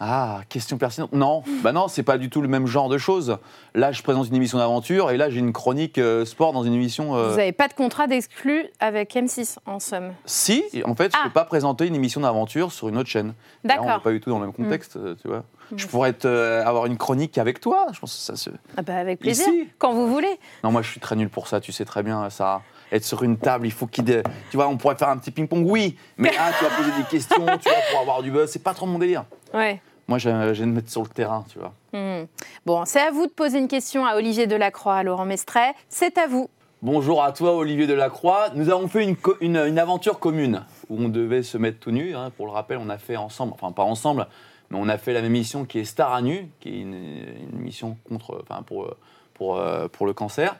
Ah, 0.00 0.40
question 0.50 0.76
pertinente. 0.76 1.12
Non, 1.12 1.42
bah 1.62 1.72
non, 1.72 1.88
c'est 1.88 2.02
pas 2.02 2.18
du 2.18 2.28
tout 2.28 2.42
le 2.42 2.48
même 2.48 2.66
genre 2.66 2.88
de 2.90 2.98
choses. 2.98 3.38
Là, 3.74 3.92
je 3.92 4.02
présente 4.02 4.28
une 4.28 4.34
émission 4.34 4.58
d'aventure 4.58 5.10
et 5.10 5.16
là, 5.16 5.30
j'ai 5.30 5.38
une 5.38 5.52
chronique 5.54 5.96
euh, 5.96 6.26
sport 6.26 6.52
dans 6.52 6.64
une 6.64 6.74
émission. 6.74 7.16
euh, 7.16 7.30
Vous 7.30 7.36
n'avez 7.38 7.52
pas 7.52 7.68
de 7.68 7.72
contrat 7.74 8.06
d'exclus 8.06 8.66
avec 8.80 9.14
M6, 9.14 9.56
en 9.64 9.78
somme? 9.80 10.12
Si, 10.26 10.62
en 10.84 10.94
fait, 10.94 11.12
je 11.12 11.18
Ah. 11.18 11.24
peux 11.24 11.30
pas 11.32 11.44
présenter 11.46 11.86
une 11.86 11.94
émission 11.94 12.20
d'aventure 12.20 12.72
sur 12.72 12.88
une 12.90 12.98
autre 12.98 13.08
chaîne. 13.08 13.32
Et 13.64 13.68
Là, 13.68 13.76
on 13.78 13.80
n'est 13.80 13.86
D'accord. 13.86 14.02
pas 14.02 14.10
du 14.10 14.20
tout 14.20 14.28
dans 14.28 14.38
le 14.38 14.44
même 14.46 14.54
contexte, 14.54 14.96
euh, 14.96 15.14
tu 15.22 15.28
vois. 15.28 15.44
Je 15.74 15.86
pourrais 15.86 16.14
euh, 16.24 16.64
avoir 16.64 16.86
une 16.86 16.96
chronique 16.96 17.38
avec 17.38 17.60
toi. 17.60 17.86
Je 17.92 17.98
pense 18.00 18.14
que 18.14 18.20
ça 18.20 18.36
se. 18.36 18.50
Ah 18.76 18.82
bah, 18.82 18.96
avec 18.96 19.18
plaisir, 19.20 19.48
Ici. 19.48 19.68
quand 19.78 19.92
vous 19.92 20.06
voulez. 20.08 20.38
Non, 20.62 20.70
moi, 20.70 20.82
je 20.82 20.90
suis 20.90 21.00
très 21.00 21.16
nul 21.16 21.28
pour 21.28 21.48
ça. 21.48 21.60
Tu 21.60 21.72
sais 21.72 21.84
très 21.84 22.02
bien, 22.02 22.28
ça. 22.30 22.62
Être 22.92 23.04
sur 23.04 23.22
une 23.24 23.36
table, 23.36 23.66
il 23.66 23.72
faut 23.72 23.86
qu'il. 23.86 24.04
dé- 24.04 24.22
Tu 24.50 24.56
vois, 24.56 24.68
on 24.68 24.76
pourrait 24.76 24.94
faire 24.96 25.08
un 25.08 25.16
petit 25.18 25.32
ping-pong, 25.32 25.64
oui. 25.68 25.96
Mais 26.18 26.30
là, 26.30 26.52
tu 26.56 26.64
vas 26.64 26.70
poser 26.70 26.90
des 26.96 27.04
questions, 27.10 27.44
tu 27.60 27.68
vois, 27.68 27.78
pour 27.90 28.00
avoir 28.00 28.22
du 28.22 28.30
buzz. 28.30 28.48
C'est 28.50 28.62
pas 28.62 28.74
trop 28.74 28.86
mon 28.86 28.98
délire. 29.00 29.24
Ouais. 29.52 29.80
Moi, 30.08 30.18
j'ai 30.18 30.30
j'ai 30.54 30.62
de 30.62 30.68
me 30.68 30.74
mettre 30.76 30.90
sur 30.90 31.02
le 31.02 31.08
terrain, 31.08 31.44
tu 31.50 31.58
vois. 31.58 31.72
Hmm. 31.92 32.26
Bon, 32.64 32.84
c'est 32.84 33.00
à 33.00 33.10
vous 33.10 33.26
de 33.26 33.32
poser 33.32 33.58
une 33.58 33.66
question 33.66 34.06
à 34.06 34.14
Olivier 34.14 34.46
Delacroix, 34.46 34.94
à 34.94 35.02
Laurent 35.02 35.24
Mestret. 35.24 35.74
C'est 35.88 36.16
à 36.18 36.28
vous. 36.28 36.48
Bonjour 36.82 37.24
à 37.24 37.32
toi, 37.32 37.56
Olivier 37.56 37.88
Delacroix. 37.88 38.50
Nous 38.54 38.68
avons 38.70 38.86
fait 38.86 39.04
une, 39.40 39.56
une 39.56 39.78
aventure 39.80 40.20
commune 40.20 40.62
où 40.88 41.02
on 41.02 41.08
devait 41.08 41.42
se 41.42 41.58
mettre 41.58 41.80
tout 41.80 41.90
nu. 41.90 42.14
hein. 42.14 42.30
Pour 42.36 42.46
le 42.46 42.52
rappel, 42.52 42.78
on 42.80 42.88
a 42.88 42.98
fait 42.98 43.16
ensemble, 43.16 43.52
enfin 43.54 43.72
pas 43.72 43.82
ensemble, 43.82 44.28
mais 44.70 44.78
on 44.80 44.88
a 44.88 44.98
fait 44.98 45.12
la 45.12 45.22
même 45.22 45.32
mission 45.32 45.64
qui 45.64 45.78
est 45.78 45.84
Star 45.84 46.12
à 46.12 46.22
nu, 46.22 46.48
qui 46.60 46.68
est 46.70 46.80
une, 46.80 46.94
une 46.94 47.58
mission 47.58 47.96
contre, 48.08 48.42
enfin 48.42 48.62
pour, 48.62 48.94
pour, 49.34 49.58
euh, 49.58 49.88
pour 49.88 50.06
le 50.06 50.12
cancer. 50.12 50.56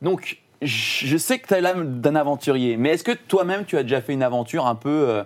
Donc, 0.00 0.38
je 0.62 1.16
sais 1.16 1.38
que 1.38 1.48
tu 1.48 1.54
as 1.54 1.60
l'âme 1.60 2.00
d'un 2.00 2.14
aventurier, 2.14 2.76
mais 2.76 2.90
est-ce 2.90 3.04
que 3.04 3.12
toi-même 3.12 3.64
tu 3.64 3.76
as 3.76 3.82
déjà 3.82 4.00
fait 4.00 4.12
une 4.12 4.22
aventure 4.22 4.66
un 4.66 4.76
peu, 4.76 5.08
euh, 5.08 5.24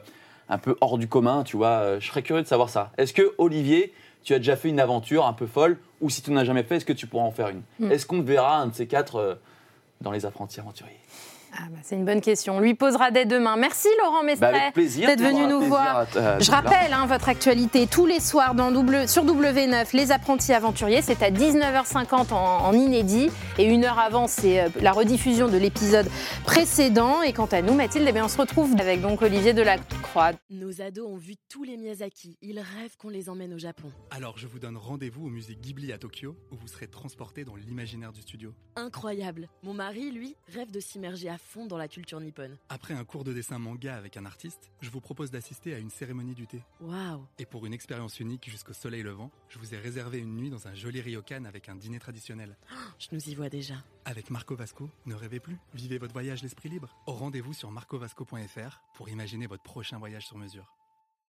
un 0.48 0.58
peu 0.58 0.76
hors 0.80 0.98
du 0.98 1.08
commun, 1.08 1.44
tu 1.44 1.56
vois? 1.56 1.68
Euh, 1.68 2.00
Je 2.00 2.06
serais 2.08 2.22
curieux 2.22 2.42
de 2.42 2.48
savoir 2.48 2.70
ça. 2.70 2.92
Est-ce 2.96 3.12
que 3.12 3.34
Olivier, 3.38 3.92
tu 4.24 4.34
as 4.34 4.38
déjà 4.38 4.56
fait 4.56 4.68
une 4.70 4.80
aventure 4.80 5.26
un 5.26 5.32
peu 5.34 5.46
folle, 5.46 5.78
ou 6.00 6.10
si 6.10 6.22
tu 6.22 6.30
n'en 6.30 6.40
as 6.40 6.44
jamais 6.44 6.62
fait, 6.62 6.76
est-ce 6.76 6.84
que 6.84 6.92
tu 6.92 7.06
pourras 7.06 7.24
en 7.24 7.30
faire 7.30 7.48
une? 7.48 7.62
Est-ce 7.90 8.06
qu'on 8.06 8.20
te 8.20 8.26
verra 8.26 8.58
un 8.58 8.68
de 8.68 8.74
ces 8.74 8.86
quatre 8.86 9.38
dans 10.00 10.10
les 10.10 10.26
apprentis 10.26 10.58
aventuriers? 10.58 10.98
Ah 11.58 11.68
bah, 11.70 11.78
c'est 11.82 11.96
une 11.96 12.04
bonne 12.04 12.20
question. 12.20 12.56
On 12.56 12.60
lui 12.60 12.74
posera 12.74 13.10
dès 13.10 13.24
demain. 13.24 13.56
Merci 13.56 13.88
Laurent 14.02 14.20
Bah, 14.20 14.26
Mestret 14.26 14.72
plaisir. 14.72 15.06
d'être 15.08 15.20
venu 15.22 15.46
nous 15.46 15.62
voir. 15.62 15.98
à 15.98 16.06
t- 16.06 16.18
à 16.18 16.38
Je 16.38 16.50
rappelle 16.50 16.92
hein, 16.92 17.06
votre 17.06 17.28
actualité 17.28 17.86
tous 17.86 18.04
les 18.06 18.20
soirs 18.20 18.54
dans 18.54 18.70
double, 18.70 19.08
sur 19.08 19.24
W9, 19.24 19.96
Les 19.96 20.12
Apprentis 20.12 20.52
Aventuriers. 20.52 21.02
C'est 21.02 21.22
à 21.22 21.30
19h50 21.30 22.32
en, 22.34 22.36
en 22.66 22.72
inédit. 22.72 23.30
Et 23.58 23.64
une 23.64 23.84
heure 23.84 23.98
avant, 23.98 24.26
c'est 24.26 24.60
euh, 24.60 24.68
la 24.80 24.92
rediffusion 24.92 25.48
de 25.48 25.56
l'épisode 25.56 26.06
précédent. 26.44 27.22
Et 27.22 27.32
quant 27.32 27.46
à 27.46 27.62
nous, 27.62 27.74
Mathilde, 27.74 28.06
eh 28.08 28.12
bien, 28.12 28.24
on 28.24 28.28
se 28.28 28.38
retrouve 28.38 28.74
avec 28.78 29.00
donc 29.00 29.22
Olivier 29.22 29.52
Delacroix. 29.52 30.32
Nos 30.50 30.80
ados 30.82 31.06
ont 31.08 31.16
vu 31.16 31.34
tous 31.48 31.64
les 31.64 31.76
Miyazaki. 31.76 32.36
Ils 32.42 32.58
rêvent 32.58 32.96
qu'on 32.98 33.08
les 33.08 33.28
emmène 33.30 33.54
au 33.54 33.58
Japon. 33.58 33.90
Alors 34.10 34.36
je 34.38 34.46
vous 34.46 34.58
donne 34.58 34.76
rendez-vous 34.76 35.26
au 35.26 35.30
musée 35.30 35.54
Ghibli 35.54 35.92
à 35.92 35.98
Tokyo, 35.98 36.36
où 36.52 36.56
vous 36.56 36.68
serez 36.68 36.86
transporté 36.86 37.44
dans 37.44 37.56
l'imaginaire 37.56 38.12
du 38.12 38.22
studio. 38.22 38.52
Incroyable. 38.76 39.48
Mon 39.62 39.74
mari, 39.74 40.10
lui, 40.10 40.36
rêve 40.54 40.70
de 40.70 40.80
s'immerger 40.80 41.28
à 41.28 41.38
fond 41.46 41.66
dans 41.66 41.78
la 41.78 41.88
culture 41.88 42.20
nippone. 42.20 42.58
Après 42.68 42.92
un 42.92 43.04
cours 43.04 43.24
de 43.24 43.32
dessin 43.32 43.58
manga 43.58 43.96
avec 43.96 44.16
un 44.16 44.26
artiste, 44.26 44.70
je 44.80 44.90
vous 44.90 45.00
propose 45.00 45.30
d'assister 45.30 45.74
à 45.74 45.78
une 45.78 45.90
cérémonie 45.90 46.34
du 46.34 46.46
thé. 46.46 46.62
Waouh. 46.80 47.24
Et 47.38 47.46
pour 47.46 47.64
une 47.66 47.72
expérience 47.72 48.20
unique 48.20 48.50
jusqu'au 48.50 48.72
soleil 48.72 49.02
levant, 49.02 49.30
je 49.48 49.58
vous 49.58 49.72
ai 49.74 49.78
réservé 49.78 50.18
une 50.18 50.36
nuit 50.36 50.50
dans 50.50 50.66
un 50.66 50.74
joli 50.74 51.00
ryokan 51.00 51.44
avec 51.44 51.68
un 51.68 51.76
dîner 51.76 51.98
traditionnel. 51.98 52.56
Je 52.98 53.08
nous 53.12 53.28
y 53.28 53.34
vois 53.34 53.48
déjà. 53.48 53.76
Avec 54.04 54.30
Marco 54.30 54.56
Vasco, 54.56 54.90
ne 55.06 55.14
rêvez 55.14 55.40
plus, 55.40 55.58
vivez 55.72 55.98
votre 55.98 56.12
voyage 56.12 56.42
l'esprit 56.42 56.68
libre. 56.68 56.96
Au 57.06 57.12
rendez-vous 57.12 57.52
sur 57.52 57.70
marcovasco.fr 57.70 58.82
pour 58.94 59.08
imaginer 59.08 59.46
votre 59.46 59.62
prochain 59.62 59.98
voyage 59.98 60.26
sur 60.26 60.38
mesure. 60.38 60.76